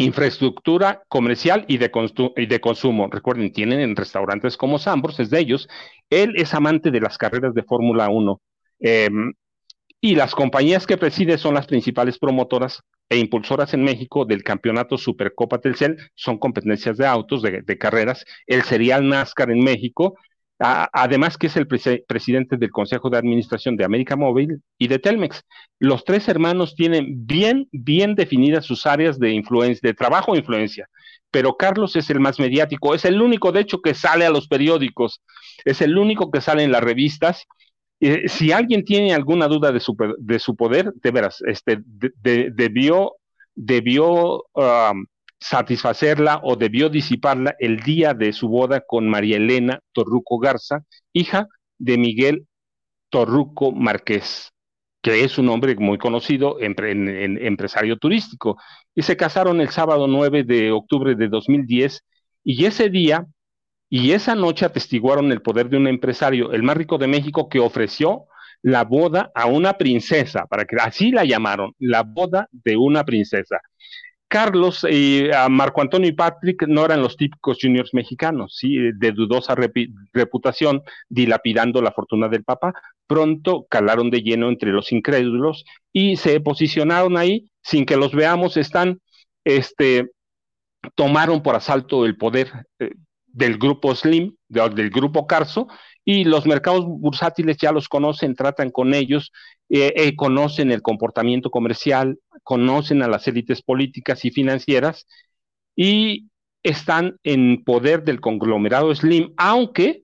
infraestructura 0.00 1.02
comercial 1.08 1.66
y 1.68 1.76
de, 1.76 1.90
consumo. 1.90 3.08
Recuerden, 3.10 3.52
tienen 3.52 3.80
en 3.80 3.96
restaurantes 3.96 4.56
como 4.56 4.78
Sambors, 4.78 5.20
es 5.20 5.28
de 5.28 5.40
ellos. 5.40 5.68
Él 6.08 6.32
es 6.36 6.54
amante 6.54 6.90
de 6.90 7.00
las 7.00 7.18
carreras 7.18 7.52
de 7.52 7.62
Fórmula 7.62 8.08
1. 8.08 8.40
Em, 8.80 9.34
y 10.00 10.14
las 10.14 10.34
compañías 10.34 10.86
que 10.86 10.96
preside 10.96 11.36
son 11.36 11.54
las 11.54 11.66
principales 11.66 12.18
promotoras 12.18 12.82
e 13.10 13.18
impulsoras 13.18 13.74
en 13.74 13.84
México 13.84 14.24
del 14.24 14.42
campeonato 14.42 14.96
Supercopa 14.96 15.58
Telcel, 15.58 15.98
son 16.14 16.38
competencias 16.38 16.96
de 16.96 17.06
autos, 17.06 17.42
de, 17.42 17.60
de 17.60 17.78
carreras, 17.78 18.24
el 18.46 18.62
serial 18.62 19.06
NASCAR 19.06 19.50
en 19.50 19.62
México, 19.62 20.16
además 20.60 21.38
que 21.38 21.46
es 21.46 21.56
el 21.56 21.66
presidente 21.66 22.58
del 22.58 22.70
Consejo 22.70 23.08
de 23.08 23.16
Administración 23.16 23.76
de 23.76 23.84
América 23.84 24.14
Móvil 24.14 24.60
y 24.76 24.88
de 24.88 24.98
Telmex. 24.98 25.42
Los 25.78 26.04
tres 26.04 26.28
hermanos 26.28 26.74
tienen 26.74 27.26
bien, 27.26 27.66
bien 27.72 28.14
definidas 28.14 28.66
sus 28.66 28.86
áreas 28.86 29.18
de 29.18 29.30
influencia, 29.30 29.80
de 29.82 29.94
trabajo 29.94 30.34
e 30.34 30.38
influencia, 30.38 30.88
pero 31.30 31.56
Carlos 31.56 31.96
es 31.96 32.10
el 32.10 32.20
más 32.20 32.38
mediático, 32.38 32.94
es 32.94 33.06
el 33.06 33.22
único, 33.22 33.52
de 33.52 33.60
hecho, 33.60 33.80
que 33.80 33.94
sale 33.94 34.26
a 34.26 34.30
los 34.30 34.48
periódicos, 34.48 35.22
es 35.64 35.80
el 35.80 35.96
único 35.96 36.30
que 36.30 36.42
sale 36.42 36.62
en 36.62 36.72
las 36.72 36.82
revistas. 36.82 37.46
si 38.26 38.52
alguien 38.52 38.84
tiene 38.84 39.14
alguna 39.14 39.48
duda 39.48 39.72
de 39.72 39.80
su, 39.80 39.96
de 40.18 40.38
su 40.38 40.56
poder, 40.56 40.92
de 40.94 41.10
veras, 41.10 41.42
este, 41.46 41.80
debió, 41.86 43.14
debió 43.54 44.44
um, 44.54 45.06
satisfacerla 45.40 46.40
o 46.44 46.56
debió 46.56 46.88
disiparla 46.88 47.56
el 47.58 47.80
día 47.80 48.14
de 48.14 48.32
su 48.32 48.48
boda 48.48 48.82
con 48.86 49.08
María 49.08 49.38
Elena 49.38 49.80
Torruco 49.92 50.38
Garza, 50.38 50.84
hija 51.12 51.48
de 51.78 51.98
Miguel 51.98 52.46
Torruco 53.08 53.72
Márquez, 53.72 54.50
que 55.02 55.24
es 55.24 55.38
un 55.38 55.48
hombre 55.48 55.74
muy 55.76 55.98
conocido, 55.98 56.58
empresario 56.60 57.96
turístico. 57.96 58.58
Y 58.94 59.02
se 59.02 59.16
casaron 59.16 59.60
el 59.60 59.70
sábado 59.70 60.06
9 60.06 60.44
de 60.44 60.72
octubre 60.72 61.14
de 61.14 61.28
2010 61.28 62.04
y 62.44 62.66
ese 62.66 62.90
día 62.90 63.26
y 63.88 64.12
esa 64.12 64.36
noche 64.36 64.64
atestiguaron 64.64 65.32
el 65.32 65.42
poder 65.42 65.68
de 65.68 65.76
un 65.76 65.88
empresario, 65.88 66.52
el 66.52 66.62
más 66.62 66.76
rico 66.76 66.96
de 66.96 67.08
México, 67.08 67.48
que 67.48 67.58
ofreció 67.58 68.26
la 68.62 68.84
boda 68.84 69.32
a 69.34 69.46
una 69.46 69.72
princesa, 69.74 70.46
para 70.46 70.64
que 70.64 70.76
así 70.76 71.10
la 71.10 71.24
llamaron, 71.24 71.72
la 71.78 72.02
boda 72.04 72.48
de 72.52 72.76
una 72.76 73.04
princesa. 73.04 73.58
Carlos 74.30 74.86
y 74.88 75.24
Marco 75.50 75.82
Antonio 75.82 76.08
y 76.08 76.12
Patrick 76.12 76.64
no 76.68 76.84
eran 76.84 77.02
los 77.02 77.16
típicos 77.16 77.58
juniors 77.60 77.92
mexicanos, 77.92 78.56
¿sí? 78.56 78.76
de 78.94 79.10
dudosa 79.10 79.56
reputación, 80.12 80.82
dilapidando 81.08 81.82
la 81.82 81.90
fortuna 81.90 82.28
del 82.28 82.44
papá. 82.44 82.72
Pronto 83.08 83.66
calaron 83.68 84.08
de 84.08 84.22
lleno 84.22 84.48
entre 84.48 84.70
los 84.70 84.92
incrédulos 84.92 85.64
y 85.92 86.16
se 86.16 86.38
posicionaron 86.40 87.16
ahí 87.16 87.50
sin 87.60 87.84
que 87.84 87.96
los 87.96 88.12
veamos. 88.12 88.56
Están, 88.56 89.00
este, 89.44 90.12
tomaron 90.94 91.42
por 91.42 91.56
asalto 91.56 92.06
el 92.06 92.16
poder 92.16 92.52
eh, 92.78 92.92
del 93.26 93.58
grupo 93.58 93.96
Slim, 93.96 94.36
del 94.48 94.90
grupo 94.90 95.26
Carso, 95.26 95.66
y 96.04 96.22
los 96.22 96.46
mercados 96.46 96.84
bursátiles 96.86 97.56
ya 97.56 97.72
los 97.72 97.88
conocen, 97.88 98.36
tratan 98.36 98.70
con 98.70 98.94
ellos, 98.94 99.32
eh, 99.70 99.92
eh, 99.94 100.16
conocen 100.16 100.72
el 100.72 100.82
comportamiento 100.82 101.50
comercial, 101.50 102.18
conocen 102.42 103.02
a 103.02 103.08
las 103.08 103.28
élites 103.28 103.62
políticas 103.62 104.24
y 104.24 104.32
financieras 104.32 105.06
y 105.76 106.28
están 106.64 107.16
en 107.22 107.62
poder 107.62 108.02
del 108.02 108.20
conglomerado 108.20 108.92
Slim, 108.92 109.32
aunque 109.36 110.02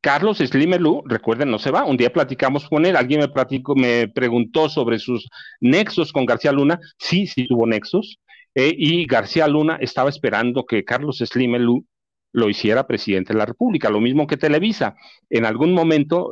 Carlos 0.00 0.38
Slim 0.38 0.74
Elú, 0.74 1.02
recuerden, 1.06 1.50
no 1.50 1.58
se 1.58 1.72
va. 1.72 1.84
Un 1.84 1.96
día 1.96 2.12
platicamos 2.12 2.68
con 2.68 2.86
él, 2.86 2.96
alguien 2.96 3.20
me, 3.20 3.28
platicó, 3.28 3.74
me 3.74 4.06
preguntó 4.08 4.68
sobre 4.68 5.00
sus 5.00 5.28
nexos 5.60 6.12
con 6.12 6.24
García 6.24 6.52
Luna. 6.52 6.78
Sí, 6.96 7.26
sí 7.26 7.46
tuvo 7.48 7.66
nexos. 7.66 8.18
Eh, 8.54 8.72
y 8.76 9.06
García 9.06 9.48
Luna 9.48 9.76
estaba 9.80 10.08
esperando 10.08 10.64
que 10.64 10.84
Carlos 10.84 11.18
Slim 11.18 11.56
Elú 11.56 11.84
lo 12.32 12.48
hiciera 12.48 12.86
presidente 12.86 13.32
de 13.32 13.40
la 13.40 13.46
República, 13.46 13.90
lo 13.90 14.00
mismo 14.00 14.26
que 14.28 14.36
Televisa. 14.36 14.94
En 15.28 15.44
algún 15.44 15.74
momento, 15.74 16.30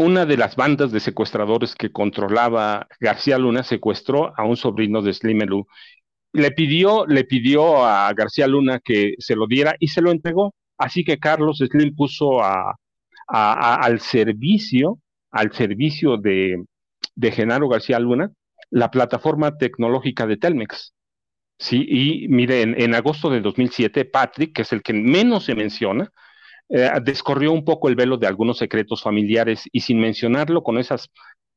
una 0.00 0.24
de 0.24 0.38
las 0.38 0.56
bandas 0.56 0.92
de 0.92 1.00
secuestradores 1.00 1.74
que 1.74 1.92
controlaba 1.92 2.88
García 3.00 3.36
Luna 3.36 3.62
secuestró 3.62 4.32
a 4.34 4.44
un 4.44 4.56
sobrino 4.56 5.02
de 5.02 5.12
Slimelú. 5.12 5.66
Le 6.32 6.52
pidió, 6.52 7.04
le 7.06 7.24
pidió 7.24 7.84
a 7.84 8.10
García 8.14 8.46
Luna 8.46 8.80
que 8.82 9.12
se 9.18 9.36
lo 9.36 9.46
diera 9.46 9.76
y 9.78 9.88
se 9.88 10.00
lo 10.00 10.10
entregó. 10.10 10.54
Así 10.78 11.04
que 11.04 11.18
Carlos 11.18 11.58
Slim 11.58 11.94
puso 11.94 12.42
a, 12.42 12.74
al 13.26 14.00
servicio, 14.00 14.98
al 15.30 15.52
servicio 15.52 16.16
de, 16.16 16.64
Genaro 17.20 17.68
García 17.68 17.98
Luna, 18.00 18.30
la 18.70 18.90
plataforma 18.90 19.58
tecnológica 19.58 20.26
de 20.26 20.38
Telmex. 20.38 20.94
Sí, 21.58 21.84
y 21.86 22.28
mire, 22.28 22.62
en, 22.62 22.94
agosto 22.94 23.28
de 23.28 23.42
2007, 23.42 24.06
Patrick, 24.06 24.54
que 24.54 24.62
es 24.62 24.72
el 24.72 24.80
que 24.80 24.94
menos 24.94 25.44
se 25.44 25.54
menciona, 25.54 26.10
eh, 26.70 26.90
descorrió 27.02 27.52
un 27.52 27.64
poco 27.64 27.88
el 27.88 27.96
velo 27.96 28.16
de 28.16 28.26
algunos 28.26 28.58
secretos 28.58 29.02
familiares 29.02 29.64
y 29.72 29.80
sin 29.80 29.98
mencionarlo 29.98 30.62
con 30.62 30.78
esas 30.78 31.10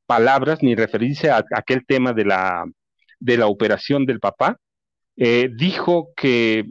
palabras 0.06 0.62
ni 0.62 0.76
referirse 0.76 1.30
a, 1.30 1.46
aquel 1.56 1.86
tema 1.86 2.14
de 2.14 2.26
la, 2.26 2.66
de 3.20 3.38
la 3.38 3.48
operación 3.48 4.06
del 4.06 4.20
papá, 4.20 4.58
eh, 5.16 5.50
dijo 5.56 6.10
que 6.16 6.66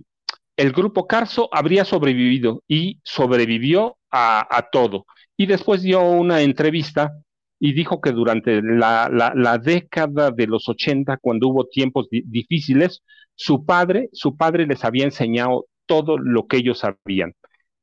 el 0.56 0.72
grupo 0.72 1.06
Carso 1.06 1.48
habría 1.52 1.84
sobrevivido 1.84 2.62
y 2.68 3.00
sobrevivió 3.04 3.96
a, 4.10 4.68
todo. 4.70 5.06
Y 5.38 5.46
después 5.46 5.82
dio 5.82 6.02
una 6.02 6.42
entrevista 6.42 7.12
y 7.58 7.72
dijo 7.72 8.00
que 8.00 8.10
durante 8.10 8.60
la, 8.60 9.08
la, 9.10 9.58
década 9.58 10.30
de 10.30 10.46
los 10.46 10.68
80, 10.68 11.16
cuando 11.16 11.48
hubo 11.48 11.66
tiempos 11.66 12.08
difíciles, 12.10 13.02
su 13.34 13.64
padre, 13.64 14.10
su 14.12 14.36
padre 14.36 14.66
les 14.66 14.84
había 14.84 15.04
enseñado 15.04 15.66
todo 15.86 16.18
lo 16.18 16.46
que 16.46 16.58
ellos 16.58 16.80
sabían, 16.80 17.32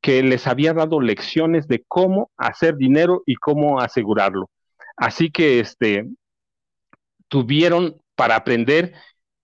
que 0.01 0.23
les 0.23 0.47
había 0.47 0.73
dado 0.73 1.01
lecciones 1.01 1.67
de 1.67 1.83
cómo 1.87 2.31
hacer 2.37 2.75
dinero 2.77 3.23
y 3.25 3.35
cómo 3.35 3.79
asegurarlo. 3.79 4.49
Así 4.95 5.31
que 5.31 5.59
este 5.59 6.05
tuvieron 7.27 7.97
para 8.15 8.35
aprender 8.35 8.93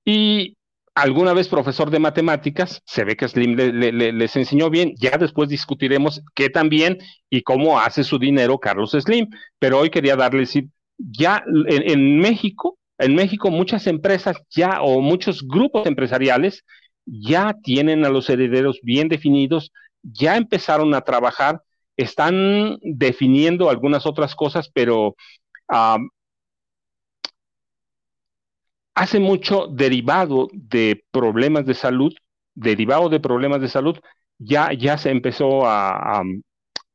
y 0.04 0.58
alguna 0.96 1.34
vez 1.34 1.50
profesor 1.50 1.90
de 1.90 2.00
matemáticas, 2.00 2.82
se 2.86 3.04
ve 3.04 3.16
que 3.18 3.28
Slim 3.28 3.56
les 3.56 4.36
enseñó 4.36 4.70
bien, 4.70 4.94
ya 4.98 5.18
después 5.18 5.50
discutiremos 5.50 6.22
qué 6.34 6.50
también 6.50 6.98
y 7.30 7.42
cómo 7.42 7.80
hace 7.80 8.04
su 8.04 8.18
dinero 8.18 8.60
Carlos 8.60 8.92
Slim, 8.92 9.28
pero 9.60 9.80
hoy 9.80 9.90
quería 9.90 10.16
darles, 10.16 10.54
ya 10.98 11.44
en 11.68 12.20
México 12.20 12.78
en 12.98 13.16
México 13.16 13.52
muchas 13.52 13.88
empresas 13.88 14.38
ya 14.50 14.82
o 14.82 15.02
muchos 15.02 15.46
grupos 15.48 15.86
empresariales 15.86 16.64
ya 17.06 17.56
tienen 17.62 18.06
a 18.06 18.10
los 18.10 18.30
herederos 18.30 18.80
bien 18.82 19.10
definidos, 19.10 19.72
ya 20.12 20.38
empezaron 20.38 20.94
a 20.94 21.02
trabajar, 21.02 21.62
están 21.98 22.78
definiendo 22.82 23.70
algunas 23.70 24.06
otras 24.06 24.36
cosas, 24.36 24.70
pero 24.74 25.16
hace 28.94 29.20
mucho 29.20 29.68
derivado 29.68 30.48
de 30.54 31.04
problemas 31.12 31.66
de 31.66 31.74
salud, 31.74 32.14
derivado 32.54 33.10
de 33.10 33.20
problemas 33.20 33.62
de 33.62 33.70
salud, 33.70 33.98
ya, 34.38 34.74
ya 34.74 34.98
se 34.98 35.10
empezó 35.12 35.66
a, 35.66 36.22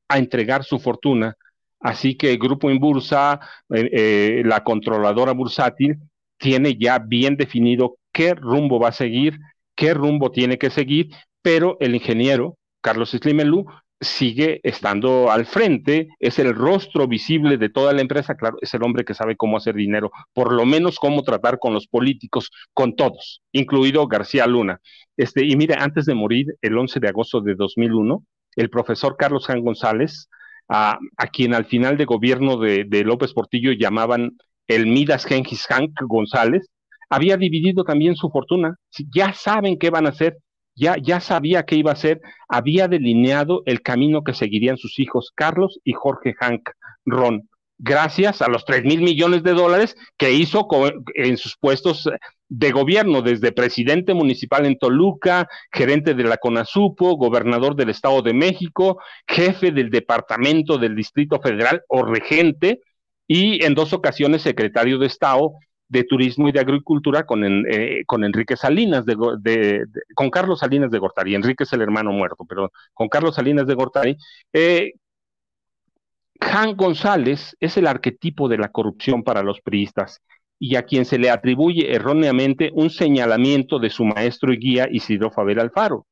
a, 0.08 0.18
entregar 0.18 0.64
su 0.64 0.78
fortuna. 0.78 1.36
Así 1.80 2.16
que 2.16 2.32
el 2.32 2.38
Grupo 2.38 2.70
Inbursa, 2.70 3.40
eh, 3.70 3.88
eh, 3.92 4.42
la 4.44 4.62
controladora 4.62 5.32
bursátil, 5.32 5.98
tiene 6.36 6.76
ya 6.76 6.98
bien 6.98 7.36
definido 7.36 7.96
qué 8.12 8.34
rumbo 8.34 8.78
va 8.78 8.88
a 8.88 8.92
seguir, 8.92 9.38
qué 9.74 9.94
rumbo 9.94 10.30
tiene 10.30 10.58
que 10.58 10.70
seguir, 10.70 11.10
pero 11.42 11.76
el 11.80 11.94
ingeniero 11.94 12.56
Carlos 12.80 13.10
Slimelú 13.10 13.66
sigue 14.00 14.60
estando 14.62 15.30
al 15.30 15.44
frente, 15.44 16.08
es 16.18 16.38
el 16.38 16.54
rostro 16.54 17.06
visible 17.06 17.58
de 17.58 17.68
toda 17.68 17.92
la 17.92 18.00
empresa, 18.00 18.34
claro, 18.34 18.56
es 18.62 18.72
el 18.72 18.82
hombre 18.82 19.04
que 19.04 19.12
sabe 19.14 19.36
cómo 19.36 19.58
hacer 19.58 19.74
dinero, 19.74 20.10
por 20.32 20.52
lo 20.52 20.64
menos 20.64 20.98
cómo 20.98 21.22
tratar 21.22 21.58
con 21.58 21.74
los 21.74 21.86
políticos, 21.86 22.50
con 22.72 22.96
todos, 22.96 23.42
incluido 23.52 24.06
García 24.08 24.46
Luna. 24.46 24.80
Este, 25.18 25.44
y 25.44 25.54
mire, 25.56 25.74
antes 25.78 26.06
de 26.06 26.14
morir, 26.14 26.46
el 26.62 26.78
11 26.78 26.98
de 26.98 27.08
agosto 27.08 27.42
de 27.42 27.54
2001, 27.54 28.24
el 28.56 28.70
profesor 28.70 29.16
Carlos 29.18 29.46
Jan 29.46 29.60
González, 29.60 30.28
a, 30.70 30.98
quien 31.32 31.52
al 31.52 31.64
final 31.64 31.96
de 31.96 32.04
gobierno 32.04 32.56
de, 32.56 32.86
López 33.04 33.32
Portillo 33.32 33.72
llamaban 33.72 34.36
el 34.68 34.86
Midas 34.86 35.24
Gengis 35.24 35.66
Hank 35.66 35.92
González, 36.02 36.68
había 37.08 37.36
dividido 37.36 37.82
también 37.82 38.14
su 38.14 38.30
fortuna. 38.30 38.76
Ya 39.12 39.32
saben 39.32 39.78
qué 39.78 39.90
van 39.90 40.06
a 40.06 40.10
hacer, 40.10 40.38
ya, 40.80 40.96
ya 41.00 41.20
sabía 41.20 41.64
qué 41.64 41.76
iba 41.76 41.90
a 41.90 41.94
hacer, 41.94 42.20
había 42.48 42.88
delineado 42.88 43.62
el 43.66 43.82
camino 43.82 44.24
que 44.24 44.32
seguirían 44.32 44.78
sus 44.78 44.98
hijos 44.98 45.30
Carlos 45.34 45.78
y 45.84 45.92
Jorge 45.92 46.34
Hank 46.40 46.70
Ron, 47.04 47.48
gracias 47.78 48.40
a 48.40 48.48
los 48.48 48.64
3 48.64 48.84
mil 48.84 49.02
millones 49.02 49.42
de 49.42 49.52
dólares 49.52 49.94
que 50.16 50.32
hizo 50.32 50.66
en 51.14 51.36
sus 51.36 51.56
puestos 51.58 52.08
de 52.48 52.72
gobierno, 52.72 53.20
desde 53.20 53.52
presidente 53.52 54.14
municipal 54.14 54.64
en 54.64 54.78
Toluca, 54.78 55.48
gerente 55.70 56.14
de 56.14 56.24
la 56.24 56.38
CONASUPO, 56.38 57.16
gobernador 57.16 57.76
del 57.76 57.90
Estado 57.90 58.22
de 58.22 58.32
México, 58.32 59.00
jefe 59.28 59.72
del 59.72 59.90
Departamento 59.90 60.78
del 60.78 60.96
Distrito 60.96 61.40
Federal 61.40 61.82
o 61.88 62.04
regente, 62.04 62.80
y 63.26 63.64
en 63.64 63.74
dos 63.74 63.92
ocasiones 63.92 64.42
secretario 64.42 64.98
de 64.98 65.06
Estado 65.06 65.52
de 65.90 66.04
Turismo 66.04 66.48
y 66.48 66.52
de 66.52 66.60
Agricultura 66.60 67.26
con, 67.26 67.44
eh, 67.44 68.04
con 68.06 68.24
Enrique 68.24 68.56
Salinas, 68.56 69.04
de, 69.04 69.86
con 70.14 70.30
Carlos 70.30 70.60
Salinas 70.60 70.90
de 70.90 70.98
Gortari. 70.98 71.34
Enrique 71.34 71.64
es 71.64 71.72
el 71.72 71.82
hermano 71.82 72.12
muerto, 72.12 72.46
pero 72.48 72.72
con 72.94 73.08
Carlos 73.08 73.34
Salinas 73.34 73.66
de 73.66 73.74
Gortari. 73.74 74.16
Eh, 74.52 74.92
Jan 76.40 76.76
González 76.76 77.56
es 77.58 77.76
el 77.76 77.88
arquetipo 77.88 78.48
de 78.48 78.58
la 78.58 78.68
corrupción 78.68 79.24
para 79.24 79.42
los 79.42 79.60
priistas 79.60 80.20
y 80.60 80.76
a 80.76 80.84
quien 80.84 81.04
se 81.04 81.18
le 81.18 81.28
atribuye 81.28 81.92
erróneamente 81.92 82.70
un 82.72 82.88
señalamiento 82.90 83.80
de 83.80 83.90
su 83.90 84.04
maestro 84.04 84.52
y 84.52 84.58
guía 84.58 84.88
Isidro 84.90 85.32
Fabel 85.32 85.58
Alfaro. 85.58 86.06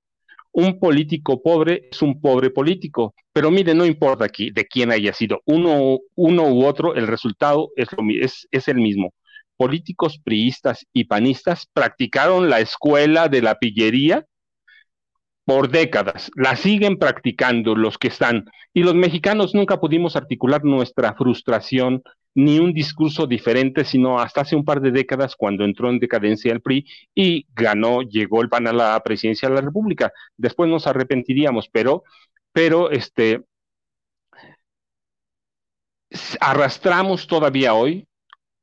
Un 0.50 0.80
político 0.80 1.40
pobre 1.40 1.88
es 1.92 2.02
un 2.02 2.20
pobre 2.20 2.50
político, 2.50 3.14
pero 3.32 3.50
mire, 3.50 3.74
no 3.74 3.86
importa 3.86 4.24
aquí 4.24 4.50
de 4.50 4.64
quién 4.66 4.90
haya 4.90 5.12
sido 5.12 5.40
uno, 5.44 5.98
uno 6.16 6.42
u 6.48 6.64
otro, 6.64 6.96
el 6.96 7.06
resultado 7.06 7.70
es, 7.76 7.88
lo, 7.92 8.02
es, 8.20 8.48
es 8.50 8.66
el 8.66 8.78
mismo 8.78 9.12
políticos 9.58 10.18
priistas 10.24 10.86
y 10.94 11.04
panistas 11.04 11.68
practicaron 11.74 12.48
la 12.48 12.60
escuela 12.60 13.28
de 13.28 13.42
la 13.42 13.56
pillería 13.56 14.24
por 15.44 15.70
décadas, 15.70 16.30
la 16.36 16.56
siguen 16.56 16.98
practicando 16.98 17.74
los 17.74 17.98
que 17.98 18.08
están, 18.08 18.44
y 18.72 18.82
los 18.82 18.94
mexicanos 18.94 19.54
nunca 19.54 19.80
pudimos 19.80 20.14
articular 20.14 20.62
nuestra 20.64 21.14
frustración 21.14 22.02
ni 22.34 22.58
un 22.58 22.72
discurso 22.72 23.26
diferente, 23.26 23.84
sino 23.84 24.20
hasta 24.20 24.42
hace 24.42 24.54
un 24.54 24.64
par 24.64 24.80
de 24.80 24.92
décadas 24.92 25.34
cuando 25.36 25.64
entró 25.64 25.90
en 25.90 25.98
decadencia 25.98 26.52
el 26.52 26.60
PRI 26.60 26.86
y 27.14 27.46
ganó, 27.54 28.02
llegó 28.02 28.42
el 28.42 28.48
PAN 28.48 28.68
a 28.68 28.72
la 28.72 29.02
presidencia 29.02 29.48
de 29.48 29.56
la 29.56 29.60
República. 29.60 30.12
Después 30.36 30.70
nos 30.70 30.86
arrepentiríamos, 30.86 31.68
pero, 31.72 32.04
pero 32.52 32.90
este, 32.90 33.42
arrastramos 36.40 37.26
todavía 37.26 37.74
hoy 37.74 38.07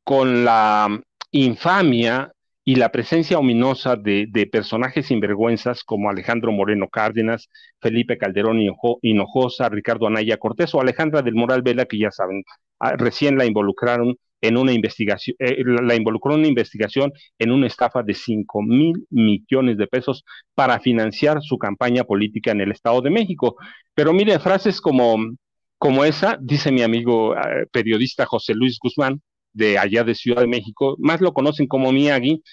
con 0.05 0.45
la 0.45 1.01
infamia 1.31 2.31
y 2.63 2.75
la 2.75 2.91
presencia 2.91 3.37
ominosa 3.39 3.95
de, 3.95 4.49
personajes 4.51 5.07
sinvergüenzas 5.07 5.83
como 5.83 6.09
Alejandro 6.09 6.51
Moreno 6.51 6.87
Cárdenas, 6.89 7.49
Felipe 7.81 8.17
Calderón 8.17 8.59
Hinojosa, 9.01 9.67
Ricardo 9.69 10.07
Anaya 10.07 10.37
Cortés 10.37 10.73
o 10.73 10.81
Alejandra 10.81 11.21
del 11.21 11.35
Moral 11.35 11.63
Vela, 11.63 11.85
que 11.85 11.99
ya 11.99 12.11
saben, 12.11 12.43
ah, 12.79 12.95
recién 12.97 13.37
la 13.37 13.45
involucraron 13.45 14.15
en 14.41 14.57
una 14.57 14.73
investigación, 14.73 15.35
eh, 15.39 15.63
la 15.65 15.95
involucró 15.95 16.33
en 16.33 16.41
una 16.41 16.47
investigación 16.49 17.11
en 17.39 17.51
una 17.51 17.67
estafa 17.67 18.03
de 18.03 18.13
5 18.13 18.61
mil 18.61 19.07
millones 19.09 19.77
de 19.77 19.87
pesos 19.87 20.23
para 20.53 20.79
financiar 20.79 21.41
su 21.41 21.57
campaña 21.57 22.03
política 22.03 22.51
en 22.51 22.61
el 22.61 22.71
Estado 22.71 23.01
de 23.01 23.09
México. 23.09 23.55
Pero 23.95 24.13
miren, 24.13 24.39
frases 24.39 24.81
como, 24.81 25.17
como 25.79 26.05
esa, 26.05 26.37
dice 26.39 26.71
mi 26.71 26.83
amigo 26.83 27.35
eh, 27.35 27.65
periodista 27.71 28.25
José 28.25 28.53
Luis 28.53 28.77
Guzmán, 28.79 29.21
de 29.55 29.79
allá 29.79 30.03
de 30.03 30.13
Ciudad 30.13 30.41
de 30.41 30.47
México, 30.47 30.95
más 30.99 31.21
lo 31.21 31.33
conocen 31.33 31.65
como 31.67 31.91
Miyagi, 31.91 32.43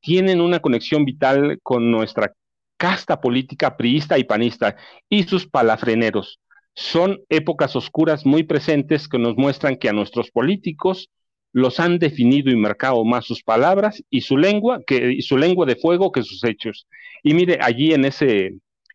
tienen 0.00 0.40
una 0.40 0.60
conexión 0.60 1.04
vital 1.04 1.58
con 1.62 1.90
nuestra 1.90 2.32
casta 2.76 3.20
política 3.20 3.76
priista 3.76 4.18
y 4.18 4.24
panista 4.24 4.76
y 5.08 5.24
sus 5.24 5.46
palafreneros. 5.46 6.40
Son 6.74 7.20
épocas 7.28 7.76
oscuras 7.76 8.24
muy 8.24 8.44
presentes 8.44 9.08
que 9.08 9.18
nos 9.18 9.36
muestran 9.36 9.76
que 9.76 9.88
a 9.88 9.92
nuestros 9.92 10.30
políticos 10.30 11.10
los 11.52 11.80
han 11.80 11.98
definido 11.98 12.50
y 12.50 12.56
marcado 12.56 13.04
más 13.04 13.26
sus 13.26 13.42
palabras 13.42 14.02
y 14.08 14.22
su 14.22 14.38
lengua 14.38 14.80
que 14.86 15.20
su 15.20 15.36
lengua 15.36 15.66
de 15.66 15.76
fuego 15.76 16.10
que 16.10 16.22
sus 16.22 16.42
hechos. 16.44 16.86
Y 17.22 17.34
mire, 17.34 17.58
allí 17.60 17.92
en 17.92 18.04
ese 18.04 18.52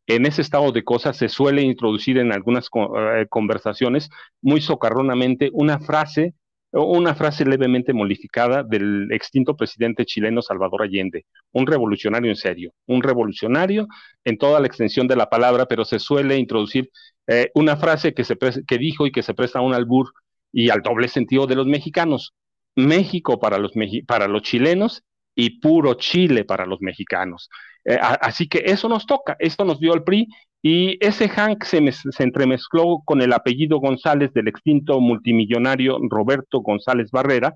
en 0.07 0.25
ese 0.25 0.41
estado 0.41 0.71
de 0.71 0.83
cosas 0.83 1.17
se 1.17 1.27
suele 1.29 1.61
introducir 1.61 2.17
en 2.17 2.31
algunas 2.31 2.69
eh, 2.73 3.25
conversaciones 3.29 4.09
muy 4.41 4.61
socarronamente 4.61 5.49
una 5.53 5.79
frase 5.79 6.33
una 6.71 7.15
frase 7.15 7.45
levemente 7.45 7.93
modificada 7.93 8.63
del 8.63 9.11
extinto 9.11 9.55
presidente 9.55 10.05
chileno 10.05 10.41
Salvador 10.41 10.83
Allende, 10.83 11.25
un 11.51 11.65
revolucionario 11.65 12.29
en 12.29 12.35
serio, 12.35 12.73
un 12.85 13.01
revolucionario 13.01 13.87
en 14.23 14.37
toda 14.37 14.59
la 14.59 14.67
extensión 14.67 15.07
de 15.07 15.15
la 15.15 15.29
palabra, 15.29 15.65
pero 15.65 15.85
se 15.85 15.99
suele 15.99 16.37
introducir 16.37 16.89
eh, 17.27 17.51
una 17.55 17.77
frase 17.77 18.13
que, 18.13 18.23
se 18.23 18.37
que 18.67 18.77
dijo 18.77 19.07
y 19.07 19.11
que 19.11 19.23
se 19.23 19.33
presta 19.33 19.59
a 19.59 19.61
un 19.61 19.73
albur 19.73 20.11
y 20.51 20.69
al 20.69 20.81
doble 20.81 21.07
sentido 21.07 21.47
de 21.47 21.55
los 21.55 21.67
mexicanos. 21.67 22.33
México 22.75 23.39
para 23.39 23.57
los, 23.57 23.71
para 24.05 24.27
los 24.27 24.43
chilenos 24.43 25.03
y 25.35 25.59
puro 25.59 25.95
Chile 25.95 26.45
para 26.45 26.65
los 26.65 26.81
mexicanos. 26.81 27.49
Eh, 27.85 27.97
así 28.01 28.47
que 28.47 28.63
eso 28.65 28.89
nos 28.89 29.05
toca, 29.05 29.35
eso 29.39 29.63
nos 29.65 29.79
dio 29.79 29.93
el 29.93 30.03
PRI 30.03 30.27
y 30.61 30.97
ese 31.05 31.29
Hank 31.29 31.63
se, 31.63 31.79
entremezcló 32.19 33.01
con 33.05 33.21
el 33.21 33.33
apellido 33.33 33.79
González 33.79 34.33
del 34.33 34.47
extinto 34.47 34.99
multimillonario 34.99 35.97
Roberto 36.09 36.61
González 36.61 37.11
Barrera, 37.11 37.53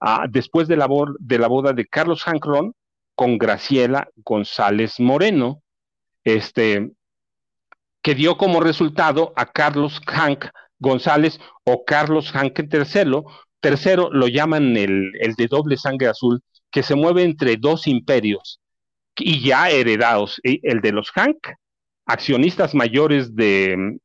ah, 0.00 0.26
después 0.28 0.68
de 0.68 0.76
la, 0.76 0.86
boda 0.86 1.72
de 1.72 1.86
Carlos 1.86 2.22
Hank 2.24 2.44
Ron 2.44 2.74
con 3.14 3.38
Graciela 3.38 4.08
González 4.16 5.00
Moreno, 5.00 5.62
este, 6.24 6.92
que 8.02 8.14
dio 8.14 8.36
como 8.36 8.60
resultado 8.60 9.32
a 9.36 9.46
Carlos 9.46 10.00
Hank 10.06 10.46
González 10.78 11.40
o 11.64 11.84
Carlos 11.84 12.30
Hank 12.32 12.58
III, 12.58 13.22
tercero 13.60 14.10
lo 14.12 14.28
llaman 14.28 14.76
el, 14.76 15.12
el 15.20 15.34
de 15.34 15.46
doble 15.46 15.78
sangre 15.78 16.08
azul, 16.08 16.42
que 16.70 16.82
se 16.82 16.94
mueve 16.94 17.22
entre 17.22 17.56
dos 17.56 17.86
imperios 17.86 18.60
y 19.16 19.40
ya 19.40 19.70
heredados, 19.70 20.38
el 20.42 20.82
de 20.82 20.92
los 20.92 21.10
Hank 21.12 21.38
accionistas 22.06 22.74
mayores 22.74 23.34
de, 23.34 23.98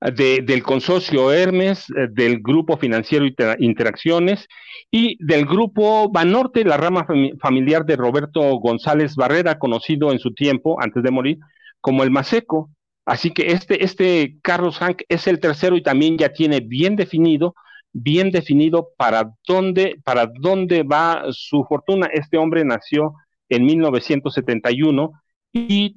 del 0.00 0.62
consorcio 0.62 1.30
Hermes, 1.32 1.86
eh, 1.90 2.08
del 2.10 2.40
grupo 2.40 2.78
financiero 2.78 3.26
Interacciones 3.58 4.48
y 4.90 5.22
del 5.24 5.44
grupo 5.44 6.10
Banorte, 6.10 6.64
la 6.64 6.78
rama 6.78 7.06
familiar 7.40 7.84
de 7.84 7.96
Roberto 7.96 8.40
González 8.58 9.14
Barrera, 9.14 9.58
conocido 9.58 10.10
en 10.10 10.18
su 10.18 10.32
tiempo, 10.32 10.80
antes 10.80 11.02
de 11.02 11.10
morir, 11.10 11.38
como 11.80 12.02
el 12.02 12.10
Maseco. 12.10 12.70
Así 13.04 13.30
que 13.30 13.52
este, 13.52 13.84
este 13.84 14.36
Carlos 14.42 14.78
Hank 14.78 15.02
es 15.08 15.26
el 15.26 15.40
tercero 15.40 15.76
y 15.76 15.82
también 15.82 16.16
ya 16.16 16.32
tiene 16.32 16.60
bien 16.60 16.96
definido, 16.96 17.54
bien 17.92 18.30
definido 18.30 18.88
para 18.96 19.32
dónde, 19.46 20.00
para 20.04 20.30
dónde 20.40 20.82
va 20.82 21.24
su 21.30 21.64
fortuna. 21.68 22.08
Este 22.12 22.38
hombre 22.38 22.64
nació 22.64 23.14
en 23.48 23.66
1971 23.66 25.12
y 25.52 25.96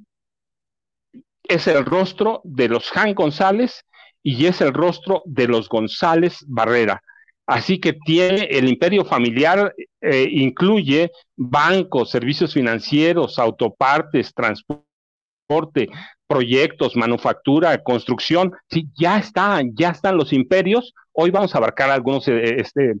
es 1.44 1.66
el 1.66 1.84
rostro 1.84 2.40
de 2.44 2.68
los 2.68 2.94
Han 2.96 3.14
González 3.14 3.84
y 4.22 4.46
es 4.46 4.60
el 4.60 4.72
rostro 4.72 5.22
de 5.26 5.46
los 5.46 5.68
González 5.68 6.44
Barrera. 6.48 7.02
Así 7.46 7.78
que 7.78 7.92
tiene 7.92 8.44
el 8.50 8.68
imperio 8.68 9.04
familiar, 9.04 9.74
eh, 10.00 10.26
incluye 10.30 11.10
bancos, 11.36 12.10
servicios 12.10 12.54
financieros, 12.54 13.38
autopartes, 13.38 14.32
transporte, 14.32 15.90
proyectos, 16.26 16.96
manufactura, 16.96 17.82
construcción. 17.82 18.52
Sí, 18.70 18.88
ya 18.96 19.18
están, 19.18 19.74
ya 19.74 19.90
están 19.90 20.16
los 20.16 20.32
imperios. 20.32 20.94
Hoy 21.12 21.30
vamos 21.30 21.54
a 21.54 21.58
abarcar 21.58 21.90
algunos 21.90 22.26
eh, 22.28 22.56
este, 22.60 22.94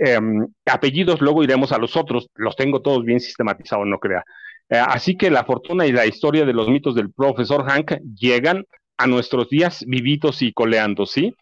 em, 0.00 0.46
apellidos, 0.64 1.20
luego 1.20 1.44
iremos 1.44 1.70
a 1.72 1.78
los 1.78 1.94
otros, 1.94 2.28
los 2.34 2.56
tengo 2.56 2.80
todos 2.80 3.04
bien 3.04 3.20
sistematizados, 3.20 3.86
no 3.86 3.98
crea. 3.98 4.24
Eh, 4.68 4.76
así 4.78 5.16
que 5.16 5.30
la 5.30 5.44
fortuna 5.44 5.86
y 5.86 5.92
la 5.92 6.06
historia 6.06 6.44
de 6.44 6.52
los 6.52 6.68
mitos 6.68 6.94
del 6.94 7.12
profesor 7.12 7.64
Hank 7.68 7.92
llegan 8.14 8.64
a 8.96 9.06
nuestros 9.06 9.48
días 9.48 9.84
vivitos 9.86 10.42
y 10.42 10.52
coleando, 10.52 11.06
¿sí? 11.06 11.34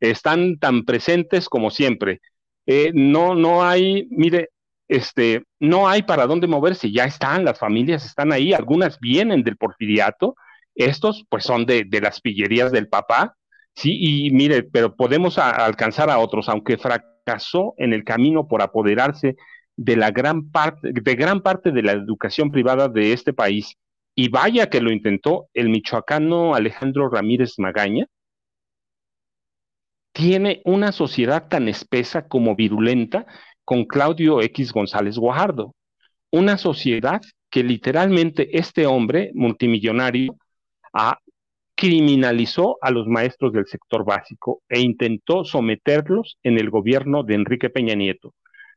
Están 0.00 0.58
tan 0.58 0.84
presentes 0.84 1.48
como 1.48 1.70
siempre. 1.70 2.20
Eh, 2.66 2.90
no, 2.94 3.34
no 3.34 3.64
hay, 3.64 4.06
mire, 4.10 4.50
este, 4.88 5.44
no 5.60 5.88
hay 5.88 6.02
para 6.02 6.26
dónde 6.26 6.46
moverse, 6.46 6.92
ya 6.92 7.04
están, 7.04 7.44
las 7.44 7.58
familias 7.58 8.04
están 8.04 8.32
ahí, 8.32 8.52
algunas 8.52 8.98
vienen 9.00 9.42
del 9.42 9.56
porfiriato, 9.56 10.36
estos 10.74 11.24
pues 11.28 11.44
son 11.44 11.66
de, 11.66 11.86
las 12.00 12.20
pillerías 12.20 12.70
del 12.70 12.88
papá, 12.88 13.34
sí, 13.74 13.96
y 13.98 14.30
mire, 14.30 14.62
pero 14.62 14.94
podemos 14.94 15.38
alcanzar 15.38 16.10
a 16.10 16.18
otros, 16.18 16.48
aunque 16.48 16.76
fracasó 16.76 17.74
en 17.78 17.92
el 17.92 18.04
camino 18.04 18.46
por 18.46 18.62
apoderarse 18.62 19.36
de 19.76 19.96
la 19.96 20.10
gran 20.10 20.50
parte, 20.50 20.92
de 20.92 21.14
gran 21.14 21.42
parte 21.42 21.70
de 21.70 21.82
la 21.82 21.92
educación 21.92 22.50
privada 22.50 22.88
de 22.88 23.12
este 23.12 23.32
país, 23.32 23.76
y 24.14 24.28
vaya 24.28 24.70
que 24.70 24.80
lo 24.80 24.90
intentó 24.90 25.48
el 25.54 25.68
michoacano 25.68 26.54
Alejandro 26.54 27.08
Ramírez 27.10 27.58
Magaña, 27.58 28.06
tiene 30.12 30.62
una 30.64 30.92
sociedad 30.92 31.48
tan 31.48 31.68
espesa 31.68 32.26
como 32.26 32.56
virulenta 32.56 33.26
con 33.66 33.84
Claudio 33.84 34.40
X 34.40 34.72
González 34.72 35.18
Guajardo. 35.18 35.74
Una 36.30 36.56
sociedad 36.56 37.20
que 37.50 37.62
literalmente 37.62 38.58
este 38.58 38.86
hombre 38.86 39.30
multimillonario 39.34 40.36
criminalizó 41.74 42.78
a 42.80 42.90
los 42.90 43.06
maestros 43.06 43.52
del 43.52 43.66
sector 43.66 44.06
básico 44.06 44.62
e 44.70 44.80
intentó 44.80 45.44
someterlos 45.44 46.38
en 46.42 46.58
el 46.58 46.70
gobierno 46.70 47.22
de 47.22 47.34
Enrique 47.34 47.68
Peña 47.68 47.94
Nieto. 47.94 48.32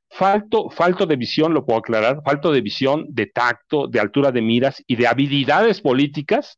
Falto, 0.10 0.70
falto 0.70 1.06
de 1.06 1.16
visión, 1.16 1.54
lo 1.54 1.66
puedo 1.66 1.80
aclarar, 1.80 2.22
falto 2.24 2.52
de 2.52 2.62
visión, 2.62 3.06
de 3.10 3.28
tacto, 3.28 3.88
de 3.88 4.00
altura 4.00 4.32
de 4.32 4.42
miras 4.42 4.84
y 4.88 4.96
de 4.96 5.08
habilidades 5.08 5.82
políticas. 5.82 6.58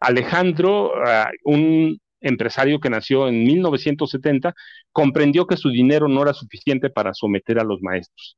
Alejandro, 0.00 0.92
ah, 1.06 1.30
un 1.44 1.98
empresario 2.20 2.80
que 2.80 2.90
nació 2.90 3.28
en 3.28 3.44
1970, 3.44 4.54
comprendió 4.92 5.46
que 5.46 5.56
su 5.56 5.70
dinero 5.70 6.08
no 6.08 6.22
era 6.22 6.34
suficiente 6.34 6.90
para 6.90 7.14
someter 7.14 7.58
a 7.58 7.64
los 7.64 7.80
maestros, 7.82 8.36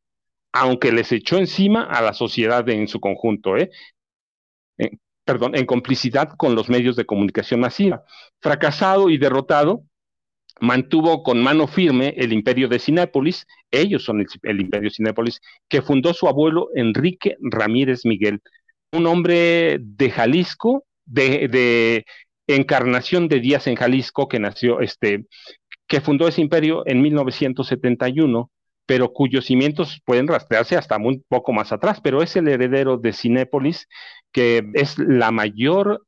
aunque 0.52 0.92
les 0.92 1.10
echó 1.12 1.38
encima 1.38 1.82
a 1.84 2.00
la 2.02 2.12
sociedad 2.14 2.68
en 2.68 2.88
su 2.88 3.00
conjunto, 3.00 3.56
¿eh? 3.56 3.70
Eh, 4.78 4.90
perdón, 5.24 5.56
en 5.56 5.66
complicidad 5.66 6.30
con 6.36 6.54
los 6.54 6.68
medios 6.68 6.96
de 6.96 7.06
comunicación 7.06 7.60
masiva. 7.60 8.04
Fracasado 8.40 9.10
y 9.10 9.18
derrotado, 9.18 9.82
mantuvo 10.60 11.22
con 11.22 11.42
mano 11.42 11.66
firme 11.66 12.14
el 12.16 12.32
imperio 12.32 12.68
de 12.68 12.78
Cinépolis, 12.78 13.46
ellos 13.70 14.04
son 14.04 14.24
el, 14.42 14.60
imperio 14.60 14.90
Cinépolis, 14.90 15.40
que 15.68 15.82
fundó 15.82 16.14
su 16.14 16.28
abuelo 16.28 16.68
Enrique 16.74 17.36
Ramírez 17.40 18.04
Miguel, 18.04 18.40
un 18.92 19.06
hombre 19.06 19.78
de 19.80 20.10
Jalisco, 20.10 20.84
de 21.04 22.04
encarnación 22.46 23.28
de 23.28 23.40
Díaz 23.40 23.66
en 23.66 23.76
Jalisco, 23.76 24.28
que 24.28 24.38
nació, 24.38 24.80
este, 24.80 25.26
que 25.86 26.00
fundó 26.00 26.28
ese 26.28 26.40
imperio 26.40 26.84
en 26.86 27.02
1971, 27.02 28.50
pero 28.86 29.12
cuyos 29.12 29.46
cimientos 29.46 30.00
pueden 30.04 30.26
rastrearse 30.26 30.76
hasta 30.76 30.98
muy 30.98 31.22
poco 31.28 31.52
más 31.52 31.72
atrás, 31.72 32.00
pero 32.02 32.22
es 32.22 32.34
el 32.36 32.48
heredero 32.48 32.96
de 32.98 33.12
Cinépolis, 33.12 33.88
que 34.32 34.70
es 34.74 34.98
la 34.98 35.30
mayor 35.30 36.04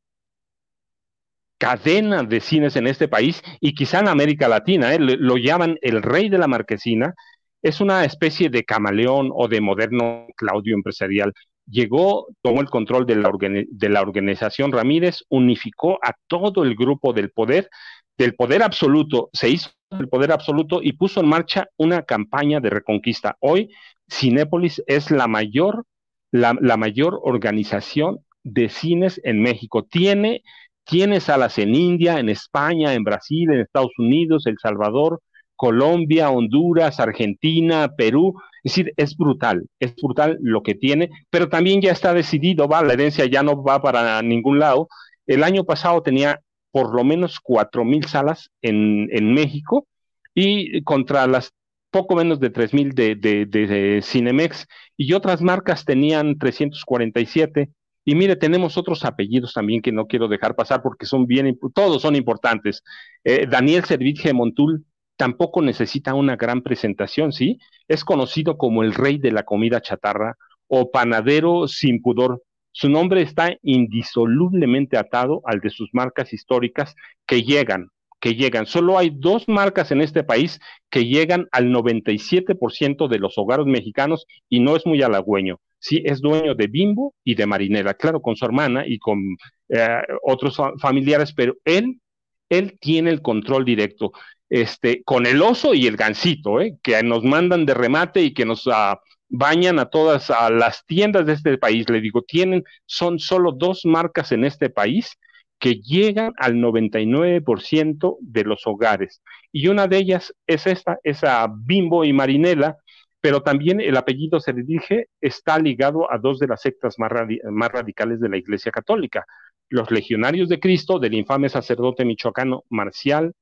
cadena 1.58 2.22
de 2.22 2.40
cines 2.40 2.76
en 2.76 2.86
este 2.86 3.08
país 3.08 3.42
y 3.60 3.74
quizá 3.74 4.00
en 4.00 4.08
América 4.08 4.48
Latina, 4.48 4.94
¿eh? 4.94 4.98
lo 4.98 5.36
llaman 5.36 5.76
el 5.82 6.02
rey 6.02 6.28
de 6.28 6.38
la 6.38 6.48
marquesina, 6.48 7.14
es 7.62 7.80
una 7.80 8.04
especie 8.04 8.50
de 8.50 8.64
camaleón 8.64 9.30
o 9.32 9.48
de 9.48 9.60
moderno 9.60 10.26
Claudio 10.36 10.74
empresarial 10.74 11.32
llegó, 11.66 12.26
tomó 12.42 12.60
el 12.60 12.68
control 12.68 13.06
de 13.06 13.16
la, 13.16 13.30
de 13.40 13.88
la 13.88 14.02
organización 14.02 14.72
Ramírez, 14.72 15.24
unificó 15.28 15.98
a 16.02 16.12
todo 16.26 16.62
el 16.64 16.74
grupo 16.74 17.12
del 17.12 17.30
poder, 17.30 17.68
del 18.16 18.34
poder 18.34 18.62
absoluto, 18.62 19.30
se 19.32 19.48
hizo 19.48 19.70
el 19.98 20.08
poder 20.08 20.32
absoluto 20.32 20.80
y 20.82 20.92
puso 20.92 21.20
en 21.20 21.28
marcha 21.28 21.68
una 21.76 22.02
campaña 22.02 22.60
de 22.60 22.70
reconquista. 22.70 23.36
Hoy, 23.40 23.70
Cinépolis 24.10 24.82
es 24.86 25.10
la 25.10 25.26
mayor, 25.26 25.84
la, 26.30 26.56
la 26.60 26.76
mayor 26.76 27.18
organización 27.22 28.18
de 28.42 28.68
cines 28.68 29.20
en 29.24 29.40
México. 29.40 29.84
Tiene, 29.84 30.42
tiene 30.84 31.20
salas 31.20 31.58
en 31.58 31.74
India, 31.74 32.18
en 32.18 32.28
España, 32.28 32.94
en 32.94 33.04
Brasil, 33.04 33.50
en 33.50 33.60
Estados 33.60 33.92
Unidos, 33.98 34.46
El 34.46 34.56
Salvador, 34.60 35.20
Colombia, 35.56 36.30
Honduras, 36.30 37.00
Argentina, 37.00 37.90
Perú. 37.96 38.34
Es 38.62 38.72
decir, 38.72 38.92
es 38.96 39.16
brutal, 39.16 39.66
es 39.78 39.94
brutal 39.96 40.38
lo 40.40 40.62
que 40.62 40.74
tiene, 40.74 41.10
pero 41.30 41.48
también 41.48 41.80
ya 41.80 41.92
está 41.92 42.14
decidido, 42.14 42.68
va, 42.68 42.82
la 42.82 42.94
herencia 42.94 43.26
ya 43.26 43.42
no 43.42 43.62
va 43.62 43.80
para 43.80 44.20
ningún 44.22 44.58
lado. 44.58 44.88
El 45.26 45.42
año 45.42 45.64
pasado 45.64 46.02
tenía 46.02 46.40
por 46.70 46.94
lo 46.94 47.04
menos 47.04 47.38
cuatro 47.40 47.84
mil 47.84 48.04
salas 48.04 48.50
en, 48.60 49.32
México 49.32 49.86
y 50.34 50.82
contra 50.82 51.26
las 51.26 51.52
poco 51.90 52.16
menos 52.16 52.40
de 52.40 52.50
tres 52.50 52.74
mil 52.74 52.92
de, 52.94 53.14
de, 53.14 54.00
Cinemex 54.02 54.66
y 54.96 55.12
otras 55.12 55.40
marcas 55.40 55.84
tenían 55.84 56.36
347. 56.36 57.70
Y 58.04 58.14
mire, 58.14 58.36
tenemos 58.36 58.76
otros 58.76 59.04
apellidos 59.04 59.54
también 59.54 59.80
que 59.80 59.92
no 59.92 60.06
quiero 60.06 60.28
dejar 60.28 60.54
pasar 60.54 60.82
porque 60.82 61.06
son 61.06 61.26
bien, 61.26 61.58
todos 61.74 62.02
son 62.02 62.16
importantes. 62.16 62.82
Eh, 63.24 63.46
Daniel 63.48 63.84
Servitje 63.84 64.32
Montul 64.32 64.84
tampoco 65.16 65.62
necesita 65.62 66.14
una 66.14 66.36
gran 66.36 66.62
presentación, 66.62 67.32
¿sí? 67.32 67.58
Es 67.88 68.04
conocido 68.04 68.58
como 68.58 68.82
el 68.82 68.94
rey 68.94 69.18
de 69.18 69.32
la 69.32 69.44
comida 69.44 69.80
chatarra 69.80 70.36
o 70.66 70.90
panadero 70.90 71.68
sin 71.68 72.02
pudor. 72.02 72.42
Su 72.72 72.88
nombre 72.88 73.22
está 73.22 73.56
indisolublemente 73.62 74.96
atado 74.96 75.42
al 75.44 75.60
de 75.60 75.70
sus 75.70 75.88
marcas 75.92 76.32
históricas 76.32 76.96
que 77.26 77.42
llegan, 77.42 77.90
que 78.24 78.34
llegan. 78.34 78.64
Solo 78.64 78.96
hay 78.96 79.10
dos 79.10 79.46
marcas 79.48 79.90
en 79.90 80.00
este 80.00 80.24
país 80.24 80.58
que 80.88 81.04
llegan 81.04 81.46
al 81.52 81.66
97% 81.66 83.06
de 83.06 83.18
los 83.18 83.36
hogares 83.36 83.66
mexicanos 83.66 84.24
y 84.48 84.60
no 84.60 84.76
es 84.76 84.86
muy 84.86 85.02
halagüeño. 85.02 85.60
Sí, 85.78 86.02
es 86.06 86.22
dueño 86.22 86.54
de 86.54 86.66
Bimbo 86.68 87.14
y 87.22 87.34
de 87.34 87.44
Marinela, 87.44 87.92
claro, 87.92 88.22
con 88.22 88.34
su 88.34 88.46
hermana 88.46 88.84
y 88.86 88.98
con 88.98 89.36
eh, 89.68 90.00
otros 90.22 90.56
familiares, 90.80 91.34
pero 91.34 91.56
él, 91.66 92.00
él 92.48 92.78
tiene 92.80 93.10
el 93.10 93.20
control 93.20 93.66
directo 93.66 94.12
este, 94.48 95.02
con 95.04 95.26
el 95.26 95.42
oso 95.42 95.74
y 95.74 95.86
el 95.86 95.98
gansito, 95.98 96.62
¿eh? 96.62 96.78
que 96.82 97.02
nos 97.02 97.24
mandan 97.24 97.66
de 97.66 97.74
remate 97.74 98.22
y 98.22 98.32
que 98.32 98.46
nos 98.46 98.66
ah, 98.72 99.00
bañan 99.28 99.78
a 99.78 99.90
todas 99.90 100.30
a 100.30 100.48
las 100.48 100.86
tiendas 100.86 101.26
de 101.26 101.34
este 101.34 101.58
país. 101.58 101.90
Le 101.90 102.00
digo, 102.00 102.22
tienen, 102.22 102.64
son 102.86 103.18
solo 103.18 103.52
dos 103.52 103.82
marcas 103.84 104.32
en 104.32 104.46
este 104.46 104.70
país 104.70 105.18
que 105.58 105.76
llegan 105.76 106.32
al 106.36 106.54
99% 106.54 108.16
de 108.20 108.44
los 108.44 108.66
hogares. 108.66 109.22
Y 109.52 109.68
una 109.68 109.86
de 109.86 109.98
ellas 109.98 110.34
es 110.46 110.66
esta, 110.66 110.98
esa 111.02 111.46
Bimbo 111.54 112.04
y 112.04 112.12
Marinela, 112.12 112.76
pero 113.20 113.42
también 113.42 113.80
el 113.80 113.96
apellido 113.96 114.40
se 114.40 114.52
dije 114.52 115.08
está 115.20 115.58
ligado 115.58 116.12
a 116.12 116.18
dos 116.18 116.38
de 116.38 116.48
las 116.48 116.60
sectas 116.60 116.98
más, 116.98 117.10
más 117.50 117.72
radicales 117.72 118.20
de 118.20 118.28
la 118.28 118.36
Iglesia 118.36 118.70
Católica, 118.70 119.24
los 119.70 119.90
legionarios 119.90 120.48
de 120.48 120.60
Cristo 120.60 120.98
del 120.98 121.14
infame 121.14 121.48
sacerdote 121.48 122.04
michoacano 122.04 122.64
Marcial 122.68 123.32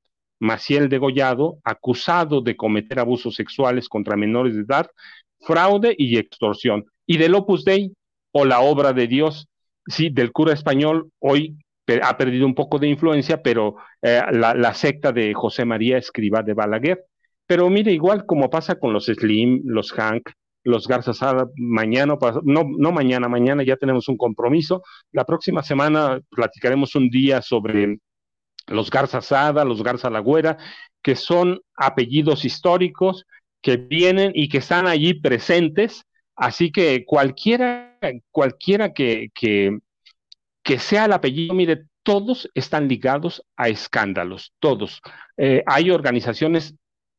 Maciel 0.43 0.89
Degollado, 0.89 1.59
acusado 1.63 2.41
de 2.41 2.57
cometer 2.57 2.99
abusos 2.99 3.37
sexuales 3.37 3.89
contra 3.89 4.17
menores 4.17 4.57
de 4.57 4.63
edad, 4.63 4.89
fraude 5.41 5.95
y 5.97 6.19
extorsión. 6.19 6.85
Y 7.07 7.17
del 7.19 7.37
Opus 7.37 7.65
Dei, 7.65 7.93
o 8.33 8.45
la 8.45 8.61
obra 8.61 8.93
de 8.93 9.07
Dios, 9.07 9.47
sí, 9.87 10.11
del 10.11 10.33
cura 10.33 10.53
español, 10.53 11.13
hoy 11.21 11.57
ha 12.03 12.17
perdido 12.17 12.47
un 12.47 12.55
poco 12.55 12.79
de 12.79 12.89
influencia, 12.89 13.43
pero 13.43 13.77
eh, 14.01 14.23
la, 14.33 14.75
secta 14.75 15.13
de 15.13 15.35
José 15.35 15.65
María 15.65 15.99
Escriba 15.99 16.43
de 16.43 16.55
Balaguer. 16.55 17.05
Pero 17.47 17.69
mire, 17.69 17.93
igual 17.93 18.25
como 18.25 18.49
pasa 18.51 18.77
con 18.77 18.93
los 18.93 19.07
Slim, 19.07 19.63
los 19.65 19.93
Hank, 19.93 20.31
los 20.65 20.87
Garza 20.87 21.13
Sada, 21.13 21.49
mañana, 21.57 22.17
no, 22.45 22.65
no 22.79 22.93
mañana, 22.93 23.29
mañana 23.29 23.65
ya 23.65 23.77
tenemos 23.77 24.09
un 24.09 24.17
compromiso. 24.17 24.83
La 25.11 25.25
próxima 25.25 25.63
semana 25.63 26.21
platicaremos 26.31 26.95
un 26.95 27.11
día 27.11 27.43
sobre 27.43 27.99
los 28.69 28.91
Garza 28.91 29.21
Sada, 29.21 29.65
los 29.65 29.83
Garza 29.83 30.09
Lagüera, 30.09 30.57
que 31.03 31.17
son 31.17 31.61
apellidos 31.75 32.45
históricos 32.45 33.27
que 33.61 33.77
vienen 33.77 34.33
y 34.35 34.49
que 34.49 34.59
están 34.59 34.87
allí 34.87 35.15
presentes. 35.15 36.05
Así 36.37 36.71
que 36.71 37.05
cualquiera, 37.05 37.99
cualquiera 38.31 38.93
que, 38.93 39.29
que, 39.35 39.79
que 40.63 40.79
sea 40.79 41.07
el 41.07 41.13
apellido, 41.13 41.55
mire, 41.55 41.85
todos 42.03 42.51
están 42.55 42.89
ligados 42.89 43.45
a 43.57 43.69
escándalos, 43.69 44.53
todos. 44.59 45.01
Eh, 45.37 45.63
hay 45.67 45.91
organizaciones 45.91 46.75